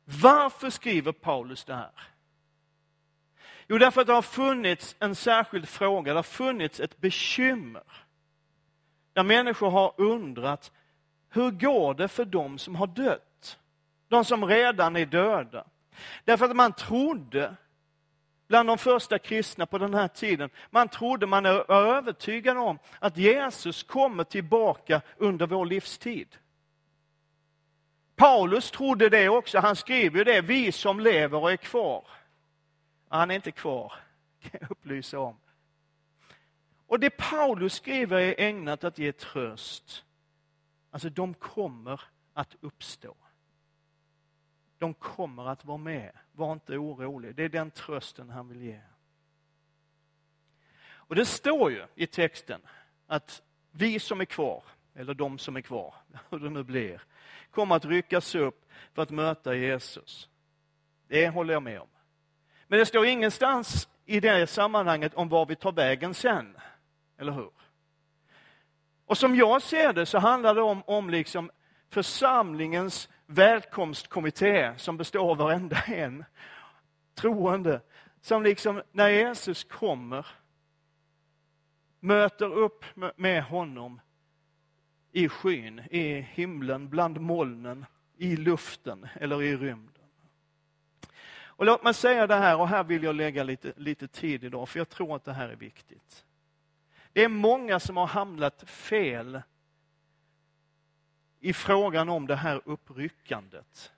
Varför 0.04 0.70
skriver 0.70 1.12
Paulus 1.12 1.64
det 1.66 1.76
här? 1.76 1.92
Jo, 3.68 3.78
därför 3.78 4.02
att 4.02 4.08
det 4.08 4.14
har 4.14 4.22
funnits 4.22 4.96
en 5.00 5.16
särskild 5.16 5.68
fråga, 5.68 6.14
det 6.14 6.18
har 6.18 6.24
funnits 6.24 6.80
ett 6.80 6.98
bekymmer. 6.98 7.84
Där 9.14 9.24
människor 9.24 9.70
har 9.70 9.94
undrat, 9.98 10.72
hur 11.34 11.52
går 11.52 11.94
det 11.94 12.08
för 12.08 12.26
dem 12.26 12.58
som 12.58 12.76
har 12.76 12.88
dött? 12.88 13.60
De 14.08 14.26
som 14.26 14.46
redan 14.46 14.96
är 14.96 15.06
döda. 15.06 15.66
Därför 16.26 16.46
att 16.46 16.56
man 16.56 16.74
trodde, 16.74 17.56
bland 18.48 18.70
de 18.70 18.78
första 18.78 19.20
kristna 19.20 19.66
på 19.66 19.78
den 19.78 19.94
här 19.94 20.08
tiden, 20.08 20.50
man 20.70 20.88
trodde, 20.88 21.26
man 21.26 21.44
var 21.44 21.72
övertygad 21.72 22.58
om 22.58 22.80
att 23.00 23.18
Jesus 23.18 23.84
kommer 23.84 24.24
tillbaka 24.24 25.02
under 25.18 25.48
vår 25.48 25.66
livstid. 25.66 26.38
Paulus 28.16 28.72
trodde 28.72 29.10
det 29.10 29.30
också, 29.30 29.60
han 29.60 29.76
skriver 29.76 30.18
ju 30.18 30.24
det, 30.24 30.42
vi 30.42 30.72
som 30.72 31.00
lever 31.00 31.38
och 31.38 31.52
är 31.52 31.58
kvar. 31.58 32.08
Han 33.10 33.32
är 33.32 33.36
inte 33.36 33.52
kvar, 33.52 33.94
kan 34.42 34.60
jag 34.62 34.72
upplysa 34.72 35.20
om. 35.20 35.38
Och 36.88 37.00
det 37.00 37.10
Paulus 37.10 37.74
skriver 37.74 38.18
är 38.18 38.36
ägnat 38.38 38.84
att 38.84 38.98
ge 38.98 39.12
tröst. 39.12 40.04
Alltså, 40.92 41.10
de 41.10 41.34
kommer 41.34 42.02
att 42.34 42.56
uppstå. 42.62 43.16
De 44.78 44.94
kommer 44.94 45.48
att 45.48 45.66
vara 45.66 45.78
med. 45.78 46.12
Var 46.32 46.54
inte 46.54 46.78
orolig. 46.78 47.36
Det 47.36 47.44
är 47.44 47.50
den 47.50 47.72
trösten 47.72 48.30
han 48.30 48.48
vill 48.48 48.62
ge. 48.62 48.82
Och 51.12 51.16
det 51.16 51.26
står 51.26 51.72
ju 51.72 51.86
i 51.96 52.08
texten 52.08 52.62
att 53.08 53.42
vi 53.72 54.00
som 54.00 54.22
är 54.22 54.26
kvar, 54.26 54.64
eller 54.94 55.14
de 55.14 55.38
som 55.38 55.56
är 55.56 55.62
kvar, 55.62 55.96
hur 56.30 56.40
det 56.40 56.50
nu 56.50 56.64
blir, 56.64 57.02
kommer 57.52 57.76
att 57.76 57.86
ryckas 57.86 58.36
upp 58.36 58.72
för 58.94 59.02
att 59.02 59.10
möta 59.10 59.56
Jesus. 59.56 60.30
Det 61.08 61.30
håller 61.30 61.54
jag 61.54 61.64
med 61.64 61.82
om. 61.82 61.88
Men 62.68 62.80
det 62.80 62.86
står 62.86 63.06
ingenstans 63.06 63.90
i 64.06 64.20
det 64.20 64.48
sammanhanget 64.48 65.14
om 65.14 65.30
var 65.30 65.46
vi 65.46 65.56
tar 65.56 65.72
vägen 65.72 66.14
sen. 66.14 66.58
Eller 67.18 67.32
hur? 67.32 67.52
Och 69.12 69.18
som 69.18 69.36
jag 69.36 69.62
ser 69.62 69.94
det 69.94 70.06
så 70.06 70.18
handlar 70.20 70.56
det 70.56 70.62
om, 70.62 70.84
om 70.86 71.10
liksom 71.10 71.52
församlingens 71.90 73.10
välkomstkommitté 73.26 74.74
som 74.78 74.98
består 74.98 75.32
av 75.32 75.38
varenda 75.38 75.78
en 75.78 76.26
troende. 77.16 77.82
Som 78.22 78.44
liksom 78.44 78.82
när 78.92 79.10
Jesus 79.10 79.64
kommer 79.64 80.28
möter 82.00 82.54
upp 82.54 82.86
med 83.16 83.44
honom 83.44 84.02
i 85.12 85.30
skyn, 85.30 85.80
i 85.80 86.22
himlen, 86.22 86.90
bland 86.90 87.22
molnen, 87.22 87.86
i 88.18 88.36
luften 88.36 89.08
eller 89.20 89.42
i 89.42 89.58
rymden. 89.58 90.06
Och 91.44 91.66
låt 91.66 91.84
mig 91.84 91.94
säga 91.94 92.28
det 92.28 92.36
här, 92.36 92.60
och 92.60 92.68
här 92.68 92.84
vill 92.84 93.04
jag 93.04 93.16
lägga 93.16 93.44
lite, 93.44 93.74
lite 93.76 94.08
tid 94.08 94.44
idag, 94.44 94.70
för 94.70 94.80
jag 94.80 94.90
tror 94.90 95.16
att 95.16 95.24
det 95.24 95.34
här 95.34 95.50
är 95.50 95.56
viktigt. 95.56 96.26
Det 97.14 97.24
är 97.24 97.30
många 97.30 97.80
som 97.80 97.98
har 97.98 98.08
hamnat 98.08 98.70
fel 98.70 99.42
i 101.40 101.54
frågan 101.54 102.10
om 102.10 102.28
det 102.28 102.36
här 102.36 102.62
uppryckandet. 102.66 103.92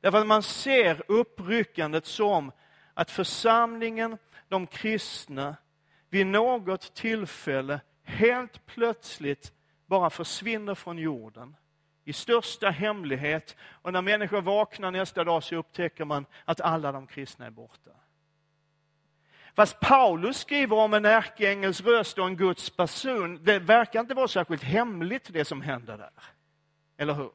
Därför 0.00 0.18
att 0.18 0.26
man 0.26 0.42
ser 0.42 1.02
uppryckandet 1.08 2.06
som 2.06 2.52
att 2.94 3.10
församlingen, 3.10 4.18
de 4.48 4.66
kristna, 4.66 5.56
vid 6.08 6.26
något 6.26 6.94
tillfälle 6.94 7.80
helt 8.02 8.66
plötsligt 8.66 9.52
bara 9.86 10.10
försvinner 10.10 10.74
från 10.74 10.98
jorden 10.98 11.56
i 12.04 12.12
största 12.12 12.70
hemlighet. 12.70 13.56
Och 13.60 13.92
när 13.92 14.02
människor 14.02 14.40
vaknar 14.40 14.90
nästa 14.90 15.24
dag 15.24 15.42
så 15.42 15.56
upptäcker 15.56 16.04
man 16.04 16.26
att 16.44 16.60
alla 16.60 16.92
de 16.92 17.06
kristna 17.06 17.46
är 17.46 17.50
borta. 17.50 17.90
Fast 19.60 19.80
Paulus 19.80 20.36
skriver 20.36 20.76
om 20.76 20.94
en 20.94 21.04
ärkeängels 21.04 21.80
röst 21.80 22.18
och 22.18 22.26
en 22.26 22.36
Guds 22.36 22.70
person, 22.70 23.44
Det 23.44 23.58
verkar 23.58 24.00
inte 24.00 24.14
vara 24.14 24.28
särskilt 24.28 24.62
hemligt 24.62 25.32
det 25.32 25.44
som 25.44 25.62
händer 25.62 25.98
där. 25.98 26.10
Eller 26.96 27.14
hur? 27.14 27.30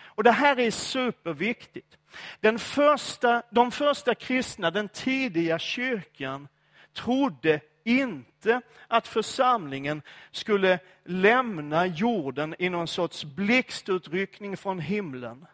Och 0.00 0.24
Det 0.24 0.30
här 0.30 0.58
är 0.58 0.70
superviktigt. 0.70 1.96
Den 2.40 2.58
första, 2.58 3.42
de 3.50 3.70
första 3.70 4.14
kristna, 4.14 4.70
den 4.70 4.88
tidiga 4.88 5.58
kyrkan, 5.58 6.48
trodde 6.92 7.60
inte 7.84 8.60
att 8.88 9.08
församlingen 9.08 10.02
skulle 10.30 10.78
lämna 11.04 11.86
jorden 11.86 12.54
i 12.58 12.68
någon 12.68 12.88
sorts 12.88 13.24
blixtutryckning 13.24 14.56
från 14.56 14.78
himlen. 14.78 15.46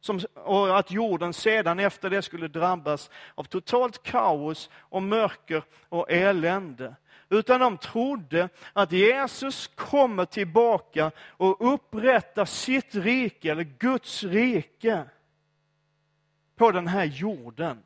Som, 0.00 0.20
och 0.34 0.78
att 0.78 0.90
jorden 0.90 1.32
sedan 1.32 1.78
efter 1.78 2.10
det 2.10 2.22
skulle 2.22 2.48
drabbas 2.48 3.10
av 3.34 3.44
totalt 3.44 4.02
kaos 4.02 4.70
och 4.74 5.02
mörker 5.02 5.62
och 5.88 6.10
elände. 6.10 6.94
Utan 7.28 7.60
de 7.60 7.78
trodde 7.78 8.48
att 8.72 8.92
Jesus 8.92 9.66
kommer 9.66 10.24
tillbaka 10.24 11.10
och 11.18 11.74
upprättar 11.74 12.44
sitt 12.44 12.94
rike, 12.94 13.50
eller 13.50 13.64
Guds 13.64 14.24
rike, 14.24 15.04
på 16.56 16.70
den 16.70 16.86
här 16.86 17.04
jorden 17.04 17.82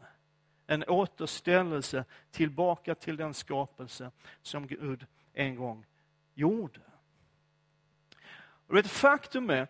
en 0.67 0.85
återställelse 0.85 2.05
tillbaka 2.31 2.95
till 2.95 3.17
den 3.17 3.35
skapelse 3.35 4.11
som 4.43 4.67
Gud 4.67 5.07
en 5.33 5.57
gång 5.57 5.87
gjorde. 6.35 6.81
Och 8.67 8.79
ett 8.79 8.91
faktum 8.91 9.51
är 9.51 9.69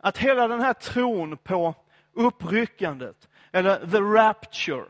att 0.00 0.18
hela 0.18 0.48
den 0.48 0.60
här 0.60 0.72
tron 0.72 1.36
på 1.36 1.74
uppryckandet, 2.12 3.28
eller 3.52 3.76
the 3.76 3.98
rapture, 3.98 4.84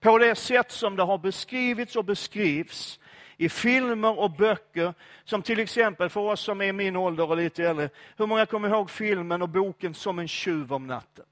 på 0.00 0.18
det 0.18 0.34
sätt 0.34 0.70
som 0.70 0.96
det 0.96 1.02
har 1.02 1.18
beskrivits 1.18 1.96
och 1.96 2.04
beskrivs 2.04 3.00
i 3.36 3.48
filmer 3.48 4.18
och 4.18 4.30
böcker, 4.30 4.94
som 5.24 5.42
till 5.42 5.58
exempel 5.58 6.08
för 6.08 6.20
oss 6.20 6.40
som 6.40 6.60
är 6.60 6.72
min 6.72 6.96
ålder 6.96 7.30
och 7.30 7.36
lite 7.36 7.64
äldre, 7.64 7.88
hur 8.16 8.26
många 8.26 8.46
kommer 8.46 8.68
ihåg 8.68 8.90
filmen 8.90 9.42
och 9.42 9.48
boken 9.48 9.94
Som 9.94 10.18
en 10.18 10.28
tjuv 10.28 10.72
om 10.72 10.86
natten? 10.86 11.24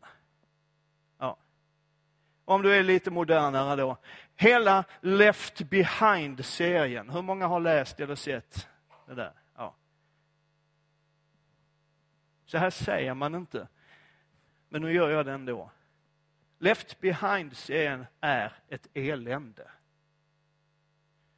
om 2.46 2.62
du 2.62 2.76
är 2.76 2.83
lite 2.83 3.11
modernare 3.11 3.76
då. 3.76 3.96
Hela 4.37 4.85
Left 5.00 5.62
Behind-serien. 5.62 7.11
Hur 7.11 7.22
många 7.22 7.46
har 7.46 7.61
läst 7.61 8.00
eller 8.00 8.14
sett 8.14 8.68
det 9.07 9.14
där? 9.14 9.33
Ja. 9.57 9.74
Så 12.46 12.59
här 12.59 12.70
säger 12.70 13.14
man 13.14 13.35
inte. 13.35 13.68
Men 14.68 14.82
nu 14.82 14.92
gör 14.92 15.11
jag 15.11 15.26
det 15.26 15.32
ändå. 15.32 15.70
Left 16.59 17.00
Behind-serien 17.00 18.06
är 18.20 18.52
ett 18.68 18.87
elände. 18.94 19.70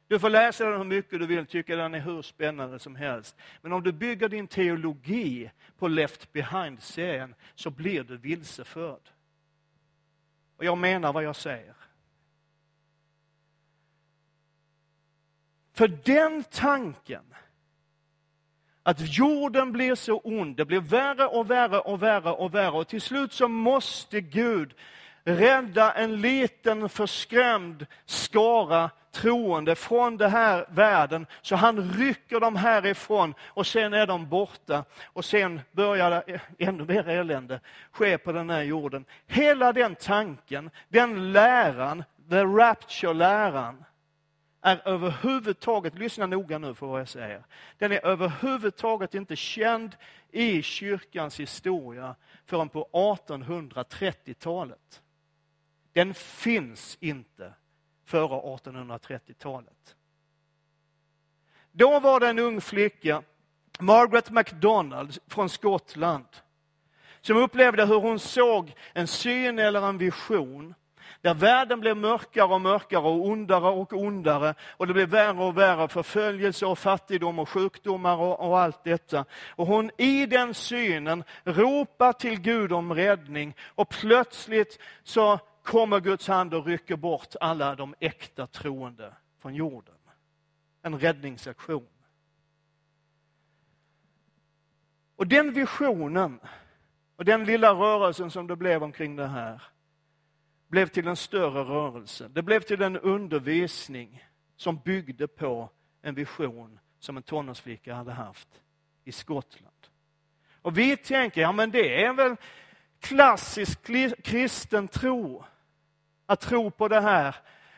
Du 0.07 0.19
får 0.19 0.29
läsa 0.29 0.65
den 0.65 0.77
hur 0.77 0.83
mycket 0.83 1.19
du 1.19 1.27
vill, 1.27 1.45
tycka 1.45 1.75
den 1.75 1.93
är 1.93 1.99
hur 1.99 2.21
spännande 2.21 2.79
som 2.79 2.95
helst. 2.95 3.35
Men 3.61 3.73
om 3.73 3.83
du 3.83 3.91
bygger 3.91 4.29
din 4.29 4.47
teologi 4.47 5.51
på 5.77 5.87
Left 5.87 6.33
Behind-serien 6.33 7.35
så 7.55 7.69
blir 7.69 8.03
du 8.03 8.17
vilseförd. 8.17 9.09
Och 10.57 10.65
jag 10.65 10.77
menar 10.77 11.13
vad 11.13 11.23
jag 11.23 11.35
säger. 11.35 11.75
För 15.73 15.87
den 15.87 16.43
tanken, 16.43 17.33
att 18.83 19.17
jorden 19.17 19.71
blir 19.71 19.95
så 19.95 20.19
ond, 20.23 20.55
det 20.55 20.65
blir 20.65 20.79
värre 20.79 21.25
och 21.25 21.51
värre 21.51 21.79
och 21.79 22.03
värre 22.03 22.31
och 22.31 22.53
värre 22.53 22.71
och 22.71 22.87
till 22.87 23.01
slut 23.01 23.33
så 23.33 23.47
måste 23.47 24.21
Gud 24.21 24.73
rädda 25.23 25.91
en 25.91 26.21
liten 26.21 26.89
förskrämd 26.89 27.85
skara 28.05 28.89
troende 29.11 29.75
från 29.75 30.17
den 30.17 30.31
här 30.31 30.65
världen, 30.69 31.25
så 31.41 31.55
han 31.55 31.93
rycker 31.93 32.39
dem 32.39 32.55
härifrån 32.55 33.33
och 33.45 33.67
sen 33.67 33.93
är 33.93 34.07
de 34.07 34.29
borta. 34.29 34.83
Och 35.05 35.25
sen 35.25 35.61
börjar 35.71 36.09
det 36.09 36.39
ännu 36.65 36.85
mer 36.85 37.09
elände 37.09 37.59
ske 37.91 38.17
på 38.17 38.31
den 38.31 38.49
här 38.49 38.61
jorden. 38.61 39.05
Hela 39.27 39.73
den 39.73 39.95
tanken, 39.95 40.69
den 40.89 41.31
läran, 41.31 42.03
the 42.29 42.43
rapture-läran, 42.43 43.85
är 44.61 44.87
överhuvudtaget, 44.87 45.95
lyssna 45.95 46.25
noga 46.25 46.57
nu 46.57 46.75
för 46.75 46.87
vad 46.87 46.99
jag 46.99 47.07
säger, 47.07 47.43
den 47.77 47.91
är 47.91 48.05
överhuvudtaget 48.05 49.15
inte 49.15 49.35
känd 49.35 49.95
i 50.31 50.61
kyrkans 50.61 51.39
historia 51.39 52.15
förrän 52.45 52.69
på 52.69 52.89
1830-talet. 52.93 55.01
Den 55.93 56.13
finns 56.13 56.97
inte 56.99 57.53
före 58.05 58.57
1830-talet. 58.57 59.95
Då 61.71 61.99
var 61.99 62.19
det 62.19 62.27
en 62.27 62.39
ung 62.39 62.61
flicka, 62.61 63.23
Margaret 63.79 64.29
MacDonald 64.29 65.17
från 65.27 65.49
Skottland, 65.49 66.25
som 67.21 67.37
upplevde 67.37 67.85
hur 67.85 67.99
hon 67.99 68.19
såg 68.19 68.73
en 68.93 69.07
syn 69.07 69.59
eller 69.59 69.81
en 69.81 69.97
vision 69.97 70.73
där 71.21 71.33
världen 71.33 71.79
blev 71.79 71.97
mörkare 71.97 72.53
och 72.53 72.61
mörkare 72.61 73.01
och 73.01 73.25
ondare 73.27 73.67
och 73.67 73.93
ondare 73.93 74.55
och 74.61 74.87
det 74.87 74.93
blev 74.93 75.09
värre 75.09 75.43
och 75.43 75.57
värre 75.57 75.87
förföljelse 75.87 76.65
och 76.65 76.79
fattigdom 76.79 77.39
och 77.39 77.49
sjukdomar 77.49 78.17
och, 78.17 78.49
och 78.49 78.59
allt 78.59 78.83
detta. 78.83 79.25
Och 79.49 79.67
hon 79.67 79.91
i 79.97 80.25
den 80.25 80.53
synen 80.53 81.23
ropar 81.43 82.13
till 82.13 82.39
Gud 82.41 82.71
om 82.71 82.93
räddning 82.93 83.55
och 83.75 83.89
plötsligt 83.89 84.79
så 85.03 85.39
kommer 85.63 85.99
Guds 85.99 86.27
hand 86.27 86.53
och 86.53 86.65
rycker 86.65 86.95
bort 86.95 87.35
alla 87.41 87.75
de 87.75 87.95
äkta 87.99 88.47
troende 88.47 89.13
från 89.41 89.55
jorden. 89.55 89.95
En 90.81 90.99
räddningsaktion. 90.99 91.87
Och 95.15 95.27
den 95.27 95.53
visionen 95.53 96.39
och 97.15 97.25
den 97.25 97.45
lilla 97.45 97.73
rörelsen 97.73 98.31
som 98.31 98.47
det 98.47 98.55
blev 98.55 98.83
omkring 98.83 99.15
det 99.15 99.27
här 99.27 99.61
blev 100.69 100.87
till 100.87 101.07
en 101.07 101.15
större 101.15 101.63
rörelse. 101.63 102.27
Det 102.27 102.41
blev 102.41 102.59
till 102.59 102.81
en 102.81 102.97
undervisning 102.97 104.25
som 104.55 104.77
byggde 104.77 105.27
på 105.27 105.69
en 106.01 106.15
vision 106.15 106.79
som 106.99 107.17
en 107.17 107.23
tonårsflicka 107.23 107.93
hade 107.93 108.11
haft 108.11 108.47
i 109.03 109.11
Skottland. 109.11 109.75
Och 110.61 110.77
vi 110.77 110.97
tänker, 110.97 111.41
ja 111.41 111.51
men 111.51 111.71
det 111.71 112.03
är 112.03 112.13
väl 112.13 112.35
klassisk 112.99 113.79
kristen 114.23 114.87
tro. 114.87 115.45
Att 116.25 116.39
tro 116.39 116.71
på 116.71 116.87
det 116.87 117.01
här, 117.01 117.35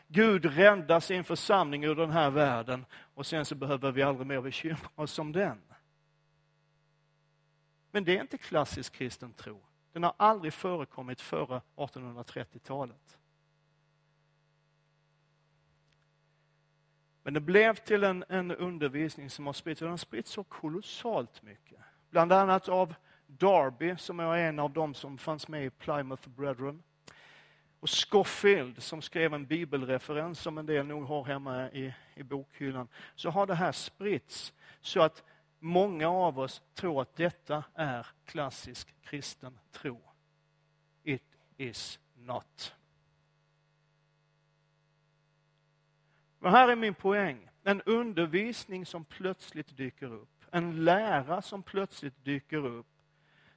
Gud 0.08 0.44
räddar 0.44 1.00
sin 1.00 1.24
församling 1.24 1.84
ur 1.84 1.94
den 1.94 2.10
här 2.10 2.30
världen 2.30 2.84
och 3.14 3.26
sen 3.26 3.44
så 3.44 3.54
behöver 3.54 3.92
vi 3.92 4.02
aldrig 4.02 4.26
mer 4.26 4.40
bekymra 4.40 4.88
oss 4.94 5.18
om 5.18 5.32
den. 5.32 5.62
Men 7.90 8.04
det 8.04 8.16
är 8.16 8.20
inte 8.20 8.38
klassisk 8.38 8.92
kristen 8.92 9.32
tro. 9.32 9.62
Den 9.92 10.02
har 10.02 10.14
aldrig 10.16 10.52
förekommit 10.52 11.20
före 11.20 11.60
1830-talet. 11.76 13.18
Men 17.22 17.34
det 17.34 17.40
blev 17.40 17.74
till 17.74 18.04
en, 18.04 18.24
en 18.28 18.50
undervisning 18.50 19.30
som 19.30 19.46
har 19.46 19.52
spritts, 19.52 19.82
och 19.82 19.86
den 19.86 19.92
har 19.92 19.96
spritts 19.96 20.30
så 20.30 20.44
kolossalt 20.44 21.42
mycket. 21.42 21.78
Bland 22.10 22.32
annat 22.32 22.68
av 22.68 22.94
Darby, 23.26 23.96
som 23.96 24.20
är 24.20 24.36
en 24.36 24.58
av 24.58 24.72
dem 24.72 24.94
som 24.94 25.18
fanns 25.18 25.48
med 25.48 25.64
i 25.64 25.70
Plymouth 25.70 26.28
Brethren. 26.28 26.82
Och 27.80 27.88
Scofield, 27.88 28.82
som 28.82 29.02
skrev 29.02 29.34
en 29.34 29.46
bibelreferens 29.46 30.40
som 30.40 30.58
en 30.58 30.66
del 30.66 30.86
nog 30.86 31.04
har 31.04 31.24
hemma 31.24 31.70
i, 31.70 31.94
i 32.14 32.22
bokhyllan. 32.22 32.88
Så 33.14 33.30
har 33.30 33.46
det 33.46 33.54
här 33.54 33.72
spritts 33.72 34.52
så 34.80 35.02
att 35.02 35.24
Många 35.64 36.08
av 36.08 36.38
oss 36.38 36.62
tror 36.74 37.02
att 37.02 37.16
detta 37.16 37.64
är 37.74 38.06
klassisk 38.24 38.94
kristen 39.02 39.58
tro. 39.70 40.00
It 41.02 41.38
is 41.56 41.98
not. 42.14 42.74
Och 46.38 46.50
här 46.50 46.68
är 46.68 46.76
min 46.76 46.94
poäng. 46.94 47.48
En 47.62 47.82
undervisning 47.82 48.86
som 48.86 49.04
plötsligt 49.04 49.76
dyker 49.76 50.12
upp. 50.12 50.44
En 50.50 50.84
lära 50.84 51.42
som 51.42 51.62
plötsligt 51.62 52.24
dyker 52.24 52.66
upp. 52.66 52.86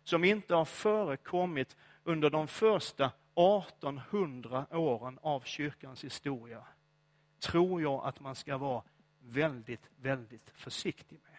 Som 0.03 0.23
inte 0.23 0.55
har 0.55 0.65
förekommit 0.65 1.77
under 2.03 2.29
de 2.29 2.47
första 2.47 3.11
1800 3.35 4.65
åren 4.71 5.19
av 5.21 5.41
kyrkans 5.41 6.03
historia. 6.03 6.63
Tror 7.39 7.81
jag 7.81 8.05
att 8.05 8.19
man 8.19 8.35
ska 8.35 8.57
vara 8.57 8.83
väldigt, 9.19 9.89
väldigt 9.95 10.49
försiktig 10.49 11.19
med. 11.23 11.34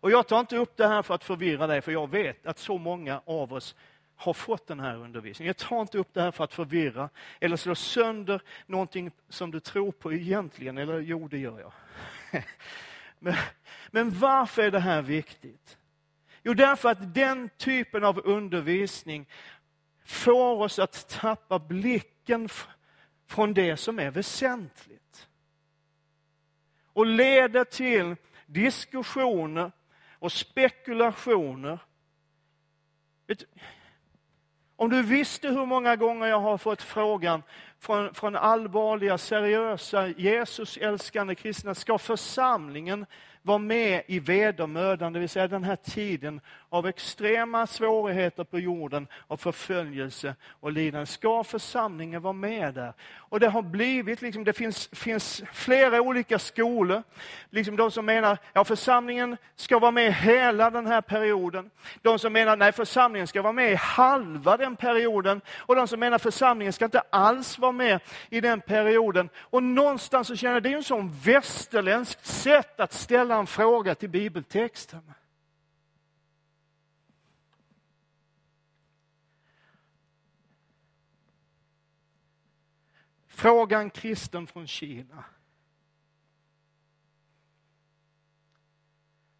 Och 0.00 0.10
jag 0.10 0.28
tar 0.28 0.40
inte 0.40 0.56
upp 0.56 0.76
det 0.76 0.88
här 0.88 1.02
för 1.02 1.14
att 1.14 1.24
förvirra 1.24 1.66
dig, 1.66 1.80
för 1.80 1.92
jag 1.92 2.10
vet 2.10 2.46
att 2.46 2.58
så 2.58 2.78
många 2.78 3.20
av 3.24 3.52
oss 3.52 3.74
har 4.16 4.32
fått 4.32 4.66
den 4.66 4.80
här 4.80 4.96
undervisningen. 4.96 5.46
Jag 5.46 5.68
tar 5.68 5.80
inte 5.80 5.98
upp 5.98 6.14
det 6.14 6.22
här 6.22 6.30
för 6.30 6.44
att 6.44 6.54
förvirra 6.54 7.08
eller 7.40 7.56
slå 7.56 7.74
sönder 7.74 8.42
någonting 8.66 9.10
som 9.28 9.50
du 9.50 9.60
tror 9.60 9.92
på 9.92 10.12
egentligen, 10.12 10.78
eller 10.78 11.00
jo, 11.00 11.28
det 11.28 11.38
gör 11.38 11.60
jag. 11.60 11.72
Men, 13.18 13.34
men 13.90 14.18
varför 14.18 14.62
är 14.62 14.70
det 14.70 14.80
här 14.80 15.02
viktigt? 15.02 15.78
Jo, 16.42 16.54
därför 16.54 16.88
att 16.88 17.14
den 17.14 17.48
typen 17.56 18.04
av 18.04 18.20
undervisning 18.24 19.26
får 20.04 20.62
oss 20.62 20.78
att 20.78 21.08
tappa 21.08 21.58
blicken 21.58 22.48
från 23.26 23.54
det 23.54 23.76
som 23.76 23.98
är 23.98 24.10
väsentligt. 24.10 25.28
Och 26.92 27.06
leder 27.06 27.64
till 27.64 28.16
diskussioner 28.46 29.72
och 30.26 30.32
spekulationer. 30.32 31.78
Om 34.76 34.90
du 34.90 35.02
visste 35.02 35.48
hur 35.48 35.66
många 35.66 35.96
gånger 35.96 36.26
jag 36.26 36.40
har 36.40 36.58
fått 36.58 36.82
frågan 36.82 37.42
från, 37.80 38.14
från 38.14 38.36
allvarliga, 38.36 39.18
seriösa, 39.18 40.06
Jesus 40.08 40.76
älskande 40.76 41.34
kristna, 41.34 41.74
ska 41.74 41.98
församlingen 41.98 43.06
vara 43.46 43.58
med 43.58 44.02
i 44.06 44.18
vedermödan, 44.18 45.12
det 45.12 45.18
vill 45.18 45.28
säga 45.28 45.48
den 45.48 45.64
här 45.64 45.76
tiden 45.76 46.40
av 46.68 46.86
extrema 46.86 47.66
svårigheter 47.66 48.44
på 48.44 48.58
jorden, 48.58 49.06
av 49.28 49.36
förföljelse 49.36 50.34
och 50.60 50.72
lidande. 50.72 51.06
Ska 51.06 51.44
församlingen 51.44 52.22
vara 52.22 52.32
med 52.32 52.74
där? 52.74 52.92
Och 53.14 53.40
det 53.40 53.48
har 53.48 53.62
blivit, 53.62 54.22
liksom, 54.22 54.44
det 54.44 54.52
finns, 54.52 54.88
finns 54.92 55.42
flera 55.52 56.00
olika 56.00 56.38
skolor. 56.38 57.02
Liksom 57.50 57.76
de 57.76 57.90
som 57.90 58.06
menar 58.06 58.38
att 58.52 58.68
församlingen 58.68 59.36
ska 59.56 59.78
vara 59.78 59.90
med 59.90 60.14
hela 60.14 60.70
den 60.70 60.86
här 60.86 61.00
perioden. 61.00 61.70
De 62.02 62.18
som 62.18 62.32
menar 62.32 62.56
nej, 62.56 62.72
församlingen 62.72 63.26
ska 63.26 63.42
vara 63.42 63.52
med 63.52 63.72
i 63.72 63.74
halva 63.74 64.56
den 64.56 64.76
perioden. 64.76 65.40
Och 65.58 65.76
de 65.76 65.88
som 65.88 66.00
menar 66.00 66.16
att 66.16 66.22
församlingen 66.22 66.72
ska 66.72 66.84
inte 66.84 67.02
alls 67.10 67.58
vara 67.58 67.65
var 67.66 67.72
med 67.72 68.00
i 68.30 68.40
den 68.40 68.60
perioden. 68.60 69.28
Och 69.36 69.62
någonstans 69.62 70.28
så 70.28 70.36
känner 70.36 70.54
jag, 70.54 70.62
det 70.62 70.72
är 70.72 70.76
en 70.76 70.84
sån 70.84 71.12
västerländskt 71.12 72.26
sätt 72.26 72.80
att 72.80 72.92
ställa 72.92 73.36
en 73.36 73.46
fråga 73.46 73.94
till 73.94 74.10
bibeltexten. 74.10 75.12
Fråga 83.26 83.78
en 83.78 83.90
kristen 83.90 84.46
från 84.46 84.66
Kina. 84.66 85.24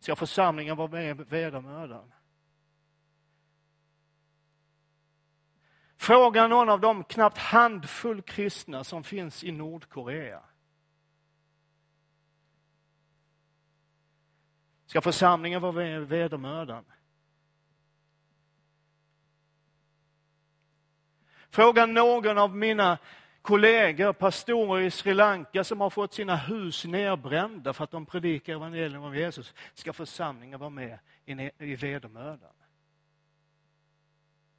Ska 0.00 0.16
församlingen 0.16 0.76
vara 0.76 0.88
med 0.88 1.16
vedermödan? 1.16 2.12
Fråga 5.96 6.46
någon 6.46 6.68
av 6.68 6.80
de 6.80 7.04
knappt 7.04 7.38
handfull 7.38 8.22
kristna 8.22 8.84
som 8.84 9.04
finns 9.04 9.44
i 9.44 9.52
Nordkorea. 9.52 10.42
Ska 14.86 15.00
församlingen 15.00 15.60
vara 15.60 15.72
med 15.72 16.02
i 16.02 16.04
vedermödan? 16.04 16.84
Fråga 21.50 21.86
någon 21.86 22.38
av 22.38 22.56
mina 22.56 22.98
kollegor, 23.42 24.12
pastorer 24.12 24.82
i 24.82 24.90
Sri 24.90 25.14
Lanka 25.14 25.64
som 25.64 25.80
har 25.80 25.90
fått 25.90 26.14
sina 26.14 26.36
hus 26.36 26.84
nerbrända 26.84 27.72
för 27.72 27.84
att 27.84 27.90
de 27.90 28.06
predikar 28.06 28.52
evangelium 28.52 29.02
om 29.02 29.14
Jesus. 29.16 29.54
Ska 29.74 29.92
församlingen 29.92 30.60
vara 30.60 30.70
med 30.70 30.98
i 31.58 31.76
vedermödan? 31.76 32.50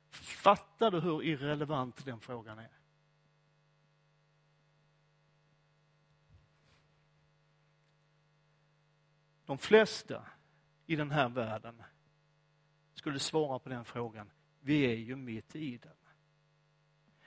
Fattar 0.10 0.92
du 0.92 1.00
hur 1.00 1.24
irrelevant 1.24 2.06
den 2.06 2.20
frågan 2.20 2.60
är? 2.60 2.70
De 9.46 9.58
flesta 9.58 10.26
i 10.86 10.96
den 10.96 11.12
här 11.12 11.30
världen 11.30 11.84
skulle 12.94 13.20
svara 13.20 13.60
på 13.60 13.70
den 13.70 13.86
frågan. 13.86 14.32
Vi 14.60 14.86
är 14.86 14.96
ju 14.96 15.16
mitt 15.16 15.56
i 15.56 15.78
den. 15.78 15.94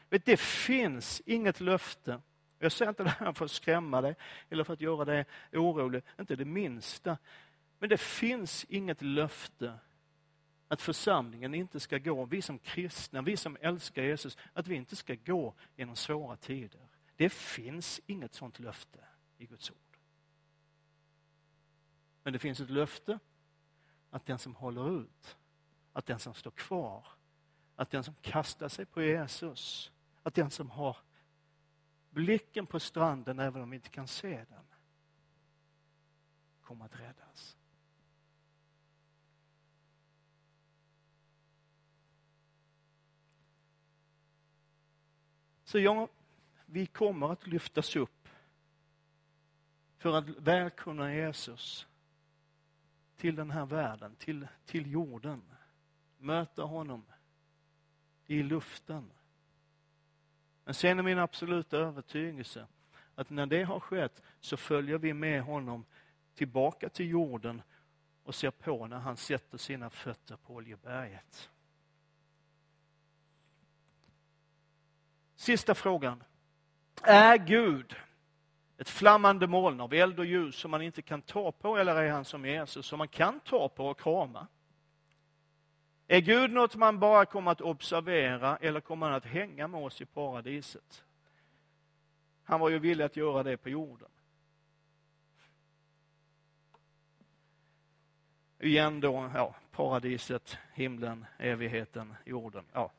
Vet, 0.09 0.25
det 0.25 0.41
finns 0.41 1.23
inget 1.27 1.61
löfte. 1.61 2.21
Jag 2.59 2.73
säger 2.73 2.89
inte 2.89 3.05
det 3.05 3.11
här 3.11 3.33
för 3.33 3.45
att 3.45 3.51
skrämma 3.51 4.01
dig 4.01 4.17
eller 4.51 4.65
för 4.65 4.73
att 4.73 4.81
göra 4.81 5.05
dig 5.05 5.25
orolig, 5.53 6.03
inte 6.19 6.37
det 6.37 6.45
minsta. 6.45 7.19
Men 7.79 7.89
det 7.89 8.01
finns 8.01 8.65
inget 8.65 9.03
löfte 9.03 9.79
att 10.71 10.83
församlingen 10.83 11.55
inte 11.55 11.81
ska 11.81 11.99
gå, 11.99 12.25
vi 12.25 12.43
som 12.43 12.59
kristna, 12.59 13.23
vi 13.23 13.37
som 13.37 13.57
älskar 13.61 14.03
Jesus, 14.03 14.39
att 14.53 14.67
vi 14.67 14.75
inte 14.75 14.97
ska 14.97 15.15
gå 15.15 15.55
genom 15.77 15.97
svåra 15.97 16.37
tider. 16.37 16.81
Det 17.17 17.31
finns 17.31 18.01
inget 18.07 18.35
sånt 18.35 18.59
löfte 18.59 18.99
i 19.39 19.47
Guds 19.47 19.71
ord. 19.71 19.99
Men 22.23 22.33
det 22.33 22.39
finns 22.39 22.61
ett 22.61 22.71
löfte 22.71 23.19
att 24.11 24.27
den 24.27 24.39
som 24.39 24.55
håller 24.55 25.01
ut, 25.01 25.37
att 25.93 26.07
den 26.07 26.19
som 26.19 26.35
står 26.35 26.51
kvar, 26.51 27.07
att 27.77 27.91
den 27.91 28.05
som 28.05 28.15
kastar 28.15 28.69
sig 28.69 28.87
på 28.87 29.03
Jesus, 29.03 29.93
att 30.23 30.35
den 30.35 30.51
som 30.51 30.71
har 30.71 30.97
blicken 32.11 32.67
på 32.67 32.81
stranden, 32.81 33.39
även 33.39 33.63
om 33.63 33.71
vi 33.71 33.77
inte 33.77 33.91
kan 33.91 34.09
se 34.09 34.45
den, 34.49 34.65
kommer 36.61 36.85
att 36.85 37.01
räddas. 37.01 37.57
Så 45.71 45.79
ja, 45.79 46.09
vi 46.67 46.87
kommer 46.87 47.33
att 47.33 47.47
lyftas 47.47 47.97
upp 47.97 48.29
för 49.99 50.19
att 50.19 50.29
välkomna 50.29 51.15
Jesus 51.15 51.87
till 53.17 53.35
den 53.35 53.51
här 53.51 53.67
världen, 53.67 54.17
till, 54.17 54.49
till 54.67 54.93
jorden. 54.93 55.43
Möta 56.19 56.63
honom 56.63 57.05
i 58.27 58.43
luften. 58.43 59.11
Men 60.65 60.75
sen 60.75 60.99
är 60.99 61.03
min 61.03 61.19
absoluta 61.19 61.77
övertygelse 61.77 62.67
att 63.15 63.31
när 63.31 63.47
det 63.47 63.63
har 63.63 63.81
skett 63.81 64.23
så 64.41 64.57
följer 64.57 64.99
vi 64.99 65.15
med 65.15 65.43
honom 65.43 65.85
tillbaka 66.35 66.89
till 66.89 67.09
jorden 67.09 67.63
och 68.23 68.35
ser 68.35 68.51
på 68.51 68.87
när 68.87 68.99
han 68.99 69.17
sätter 69.17 69.59
sina 69.59 69.91
fötter 69.91 70.37
på 70.37 70.55
Oljeberget. 70.55 71.51
Sista 75.41 75.75
frågan. 75.75 76.25
Är 77.03 77.37
Gud 77.37 77.97
ett 78.79 78.89
flammande 78.89 79.47
moln 79.47 79.81
av 79.81 79.95
eld 79.95 80.19
och 80.19 80.25
ljus 80.25 80.57
som 80.57 80.71
man 80.71 80.83
inte 80.83 81.03
kan 81.03 81.23
ta 81.23 81.53
på 81.53 81.77
eller 81.77 81.97
är 81.97 82.11
han 82.11 82.25
som 82.25 82.47
Jesus 82.47 82.87
som 82.87 82.99
man 82.99 83.09
kan 83.09 83.41
ta 83.41 83.69
på 83.69 83.87
och 83.87 84.01
krama? 84.01 84.47
Är 86.07 86.21
Gud 86.21 86.53
något 86.53 86.77
man 86.77 86.99
bara 86.99 87.25
kommer 87.25 87.51
att 87.51 87.61
observera 87.61 88.57
eller 88.57 88.81
kommer 88.81 89.07
han 89.07 89.15
att 89.15 89.25
hänga 89.25 89.69
med 89.69 89.85
oss 89.85 90.01
i 90.01 90.07
paradiset? 90.07 91.05
Han 92.45 92.61
var 92.61 92.69
ju 92.69 92.79
villig 92.79 93.05
att 93.05 93.17
göra 93.17 93.43
det 93.43 93.57
på 93.57 93.69
jorden. 93.69 94.09
Igen 98.59 99.01
då, 99.01 99.31
ja, 99.35 99.55
paradiset, 99.71 100.59
himlen, 100.75 101.27
evigheten, 101.39 102.15
jorden. 102.25 102.65
Ja. 102.73 102.93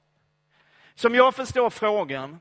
Som 1.01 1.15
jag 1.15 1.35
förstår 1.35 1.69
frågan 1.69 2.39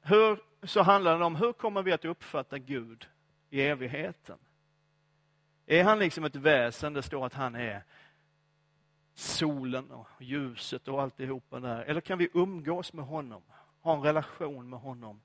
hur, 0.00 0.38
så 0.62 0.82
handlar 0.82 1.18
det 1.18 1.24
om 1.24 1.36
hur 1.36 1.52
kommer 1.52 1.82
vi 1.82 1.92
att 1.92 2.04
uppfatta 2.04 2.58
Gud 2.58 3.08
i 3.50 3.62
evigheten? 3.62 4.38
Är 5.66 5.84
han 5.84 5.98
liksom 5.98 6.24
ett 6.24 6.36
väsen, 6.36 6.92
det 6.92 7.02
står 7.02 7.26
att 7.26 7.34
han 7.34 7.54
är 7.54 7.84
solen 9.14 9.90
och 9.90 10.08
ljuset 10.20 10.88
och 10.88 11.02
alltihopa 11.02 11.60
där? 11.60 11.82
Eller 11.82 12.00
kan 12.00 12.18
vi 12.18 12.28
umgås 12.34 12.92
med 12.92 13.04
honom, 13.04 13.42
ha 13.80 13.94
en 13.94 14.02
relation 14.02 14.70
med 14.70 14.80
honom 14.80 15.20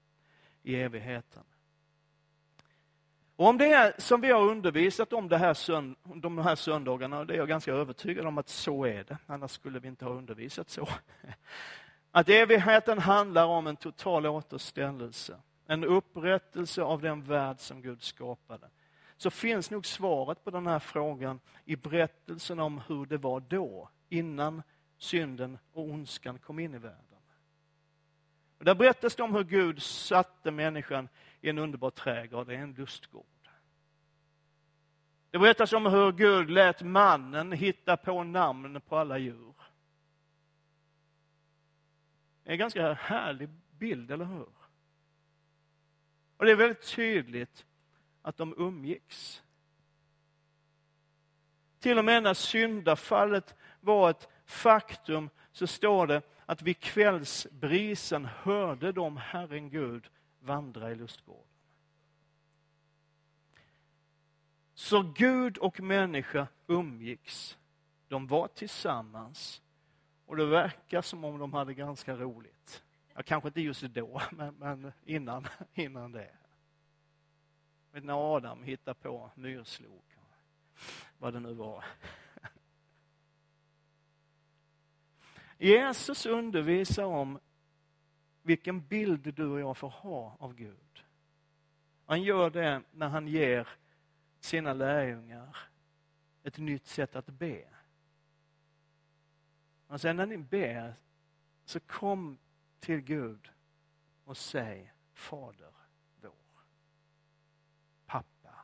i 0.64 0.76
evigheten? 0.76 1.44
Och 3.36 3.48
om 3.48 3.58
det 3.58 3.74
är 3.74 3.94
som 3.98 4.22
vi 4.22 4.32
har 4.32 4.42
undervisat 4.42 5.14
om 5.14 5.30
det 5.30 5.38
här 5.38 5.54
sönd 5.54 5.96
de 6.04 6.38
här 6.38 6.56
söndagarna, 6.56 7.20
och 7.20 7.28
det 7.28 7.34
är 7.34 7.38
jag 7.38 7.48
ganska 7.48 7.74
övertygad 7.74 8.26
om 8.26 8.38
att 8.38 8.50
så 8.50 8.86
är 8.86 9.04
det, 9.04 9.18
annars 9.26 9.52
skulle 9.52 9.80
vi 9.80 9.88
inte 9.88 10.06
ha 10.06 10.12
undervisat 10.12 10.70
så. 10.70 10.88
Att 12.12 12.30
evigheten 12.30 13.00
handlar 13.00 13.46
om 13.46 13.68
en 13.68 13.76
total 13.76 14.26
återställelse, 14.26 15.40
en 15.68 15.84
upprättelse 15.84 16.84
av 16.84 17.02
den 17.02 17.24
värld 17.24 17.60
som 17.60 17.82
Gud 17.82 18.04
skapade. 18.04 18.70
Så 19.18 19.30
finns 19.30 19.72
nog 19.72 19.86
svaret 19.86 20.44
på 20.44 20.52
den 20.52 20.68
här 20.68 20.80
frågan 20.80 21.40
i 21.66 21.76
berättelsen 21.76 22.60
om 22.60 22.82
hur 22.88 23.06
det 23.06 23.18
var 23.18 23.40
då, 23.40 23.90
innan 24.10 24.64
synden 24.98 25.58
och 25.74 25.84
ondskan 25.84 26.40
kom 26.40 26.60
in 26.60 26.74
i 26.74 26.78
världen. 26.78 27.04
Och 28.58 28.66
där 28.66 28.76
berättas 28.76 29.16
det 29.16 29.24
om 29.24 29.36
hur 29.36 29.44
Gud 29.44 29.82
satte 29.82 30.52
människan 30.52 31.10
i 31.42 31.50
en 31.50 31.58
underbar 31.58 31.90
trädgård, 31.90 32.50
en 32.50 32.74
lustgård. 32.74 33.26
Det 35.32 35.40
berättas 35.40 35.74
om 35.74 35.86
hur 35.86 36.12
Gud 36.12 36.50
lät 36.50 36.82
mannen 36.82 37.52
hitta 37.52 37.98
på 37.98 38.24
namn 38.24 38.82
på 38.82 38.98
alla 38.98 39.18
djur. 39.18 39.54
En 42.50 42.58
ganska 42.58 42.94
härlig 42.94 43.50
bild, 43.72 44.12
eller 44.12 44.26
hur? 44.26 44.50
Och 46.38 46.46
det 46.46 46.52
är 46.52 46.56
väldigt 46.56 46.96
tydligt 46.96 47.66
att 48.22 48.38
de 48.38 48.54
umgicks. 48.58 49.44
Till 51.80 51.98
och 51.98 52.06
med 52.06 52.24
när 52.24 52.34
syndafallet 52.34 53.56
var 53.82 54.10
ett 54.10 54.28
faktum 54.46 55.30
så 55.52 55.68
står 55.68 56.08
det 56.08 56.22
att 56.46 56.62
vid 56.62 56.80
kvällsbrisen 56.80 58.26
hörde 58.26 58.92
de 58.92 59.18
Herren 59.18 59.70
Gud 59.70 60.10
vandra 60.40 60.92
i 60.92 60.96
lustgården. 60.96 61.44
Så 64.74 65.02
Gud 65.02 65.58
och 65.58 65.80
människa 65.80 66.48
umgicks. 66.68 67.58
De 68.08 68.28
var 68.28 68.48
tillsammans 68.48 69.62
och 70.28 70.38
det 70.38 70.46
verkar 70.46 71.02
som 71.02 71.24
om 71.24 71.40
de 71.40 71.54
hade 71.54 71.74
ganska 71.74 72.16
roligt. 72.16 72.84
Ja, 73.14 73.24
kanske 73.24 73.48
inte 73.48 73.62
just 73.62 73.82
då, 73.82 74.22
men, 74.32 74.56
men 74.56 74.92
innan, 75.06 75.48
innan 75.74 76.12
det. 76.12 76.32
När 77.92 78.36
Adam 78.36 78.64
hittade 78.64 79.00
på 79.00 79.32
myrslok, 79.36 80.18
vad 81.18 81.34
det 81.34 81.40
nu 81.40 81.54
var. 81.54 81.86
Jesus 85.58 86.26
undervisar 86.26 87.04
om 87.04 87.40
vilken 88.42 88.88
bild 88.88 89.34
du 89.34 89.46
och 89.46 89.60
jag 89.60 89.78
får 89.78 89.90
ha 89.90 90.38
av 90.40 90.54
Gud. 90.54 91.04
Han 92.06 92.24
gör 92.24 92.50
det 92.50 92.82
när 92.92 93.08
han 93.08 93.28
ger 93.28 93.68
sina 94.40 94.74
lärjungar 94.74 95.58
ett 96.44 96.58
nytt 96.58 96.88
sätt 96.88 97.16
att 97.16 97.28
be. 97.28 97.64
Han 99.88 100.00
säger, 100.00 100.14
när 100.14 100.26
ni 100.26 100.38
ber, 100.38 100.96
så 101.66 101.80
kom 101.80 102.38
till 102.80 103.02
Gud 103.02 103.52
och 104.24 104.38
säg 104.38 104.94
Fader 105.14 105.74
vår. 106.22 106.32
Pappa. 108.06 108.56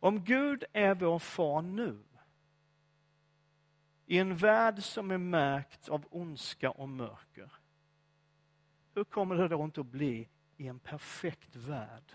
Om 0.00 0.24
Gud 0.24 0.64
är 0.72 0.94
vår 0.94 1.18
far 1.18 1.62
nu, 1.62 2.02
i 4.06 4.18
en 4.18 4.36
värld 4.36 4.82
som 4.82 5.10
är 5.10 5.18
märkt 5.18 5.88
av 5.88 6.06
ondska 6.10 6.70
och 6.70 6.88
mörker, 6.88 7.52
hur 8.94 9.04
kommer 9.04 9.34
det 9.34 9.48
då 9.48 9.64
inte 9.64 9.80
att 9.80 9.86
bli 9.86 10.28
i 10.56 10.66
en 10.66 10.78
perfekt 10.78 11.56
värld 11.56 12.14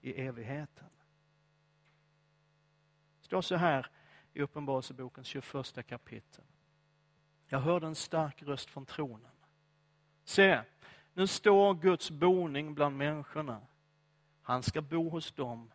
i 0.00 0.20
evigheten? 0.20 0.90
Det 3.18 3.24
står 3.24 3.40
så 3.42 3.56
här 3.56 3.90
i 4.36 4.42
Uppenbarelsebokens 4.42 5.26
21 5.26 5.86
kapitel. 5.86 6.44
Jag 7.48 7.58
hörde 7.58 7.86
en 7.86 7.94
stark 7.94 8.42
röst 8.42 8.70
från 8.70 8.86
tronen. 8.86 9.30
Se, 10.24 10.60
nu 11.12 11.26
står 11.26 11.74
Guds 11.74 12.10
boning 12.10 12.74
bland 12.74 12.96
människorna. 12.96 13.60
Han 14.42 14.62
ska 14.62 14.80
bo 14.80 15.08
hos 15.08 15.32
dem 15.32 15.72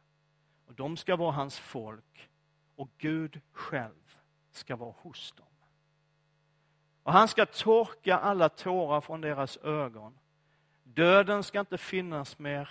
och 0.66 0.74
de 0.74 0.97
ska 0.97 1.16
vara 1.16 1.32
hans 1.32 1.59
folk 1.59 2.30
och 2.76 2.89
Gud 2.97 3.41
själv 3.51 4.18
ska 4.51 4.76
vara 4.76 4.93
hos 4.97 5.32
dem. 5.32 5.45
Och 7.03 7.14
han 7.14 7.28
ska 7.28 7.45
torka 7.45 8.18
alla 8.18 8.49
tårar 8.49 9.01
från 9.01 9.22
deras 9.22 9.57
ögon. 9.57 10.20
Döden 10.84 11.43
ska 11.43 11.59
inte 11.59 11.78
finnas 11.78 12.39
mer 12.39 12.70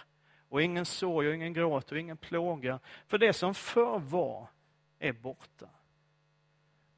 och 0.49 0.63
ingen 0.63 0.87
sorg 0.87 1.29
och 1.29 1.35
ingen 1.35 1.53
gråt 1.53 1.93
och 1.93 1.99
ingen 1.99 2.17
plåga. 2.17 2.81
För 3.07 3.19
det 3.19 3.33
som 3.33 3.55
förr 3.55 3.99
var 3.99 4.49
är 4.99 5.13
borta. 5.13 5.69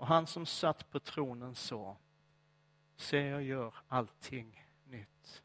Och 0.02 0.08
han 0.08 0.26
som 0.26 0.46
satt 0.46 0.90
på 0.90 1.00
tronen 1.00 1.54
sa, 1.54 1.96
se 2.96 3.18
jag 3.18 3.42
gör 3.42 3.74
allting 3.88 4.66
nytt. 4.84 5.42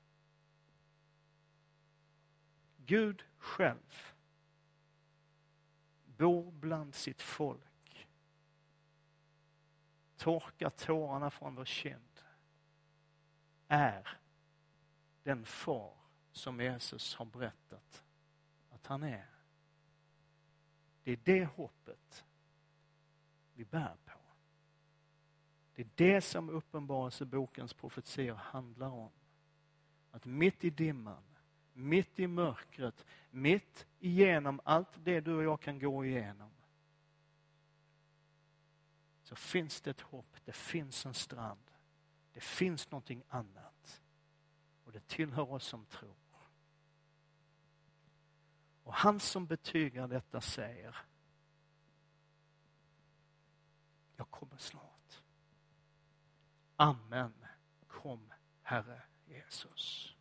Gud 2.77 3.23
själv 3.37 4.13
bor 6.05 6.51
bland 6.51 6.95
sitt 6.95 7.21
folk. 7.21 8.07
Torkar 10.15 10.69
tårarna 10.69 11.29
från 11.29 11.55
vår 11.55 11.65
kind. 11.65 12.21
Är 13.67 14.17
den 15.23 15.45
far 15.45 15.97
som 16.31 16.61
Jesus 16.61 17.15
har 17.15 17.25
berättat 17.25 18.03
att 18.69 18.87
han 18.87 19.03
är. 19.03 19.29
Det 21.03 21.11
är 21.11 21.19
det 21.23 21.45
hoppet 21.45 22.25
vi 23.53 23.65
bär 23.65 23.95
på. 24.05 24.06
Det 25.77 25.83
är 25.83 25.89
det 25.95 26.21
som 26.21 26.49
Uppenbarelsebokens 26.49 27.73
profetior 27.73 28.33
handlar 28.33 28.89
om. 28.89 29.11
Att 30.11 30.25
mitt 30.25 30.63
i 30.63 30.69
dimman, 30.69 31.23
mitt 31.73 32.19
i 32.19 32.27
mörkret, 32.27 33.05
mitt 33.29 33.87
igenom 33.99 34.61
allt 34.63 34.89
det 35.03 35.19
du 35.19 35.35
och 35.35 35.43
jag 35.43 35.61
kan 35.61 35.79
gå 35.79 36.05
igenom 36.05 36.49
så 39.23 39.35
finns 39.35 39.81
det 39.81 39.89
ett 39.89 40.01
hopp, 40.01 40.37
det 40.45 40.55
finns 40.55 41.05
en 41.05 41.13
strand, 41.13 41.71
det 42.33 42.41
finns 42.41 42.91
någonting 42.91 43.23
annat. 43.29 44.01
Och 44.83 44.91
det 44.91 45.07
tillhör 45.07 45.51
oss 45.51 45.65
som 45.65 45.85
tror. 45.85 46.15
Och 48.83 48.93
han 48.93 49.19
som 49.19 49.45
betygar 49.45 50.07
detta 50.07 50.41
säger, 50.41 50.95
jag 54.15 54.29
kommer 54.29 54.57
snart. 54.57 54.86
Amen. 56.77 57.33
Kom 57.87 58.21
Herre 58.63 59.03
Jesus. 59.27 60.16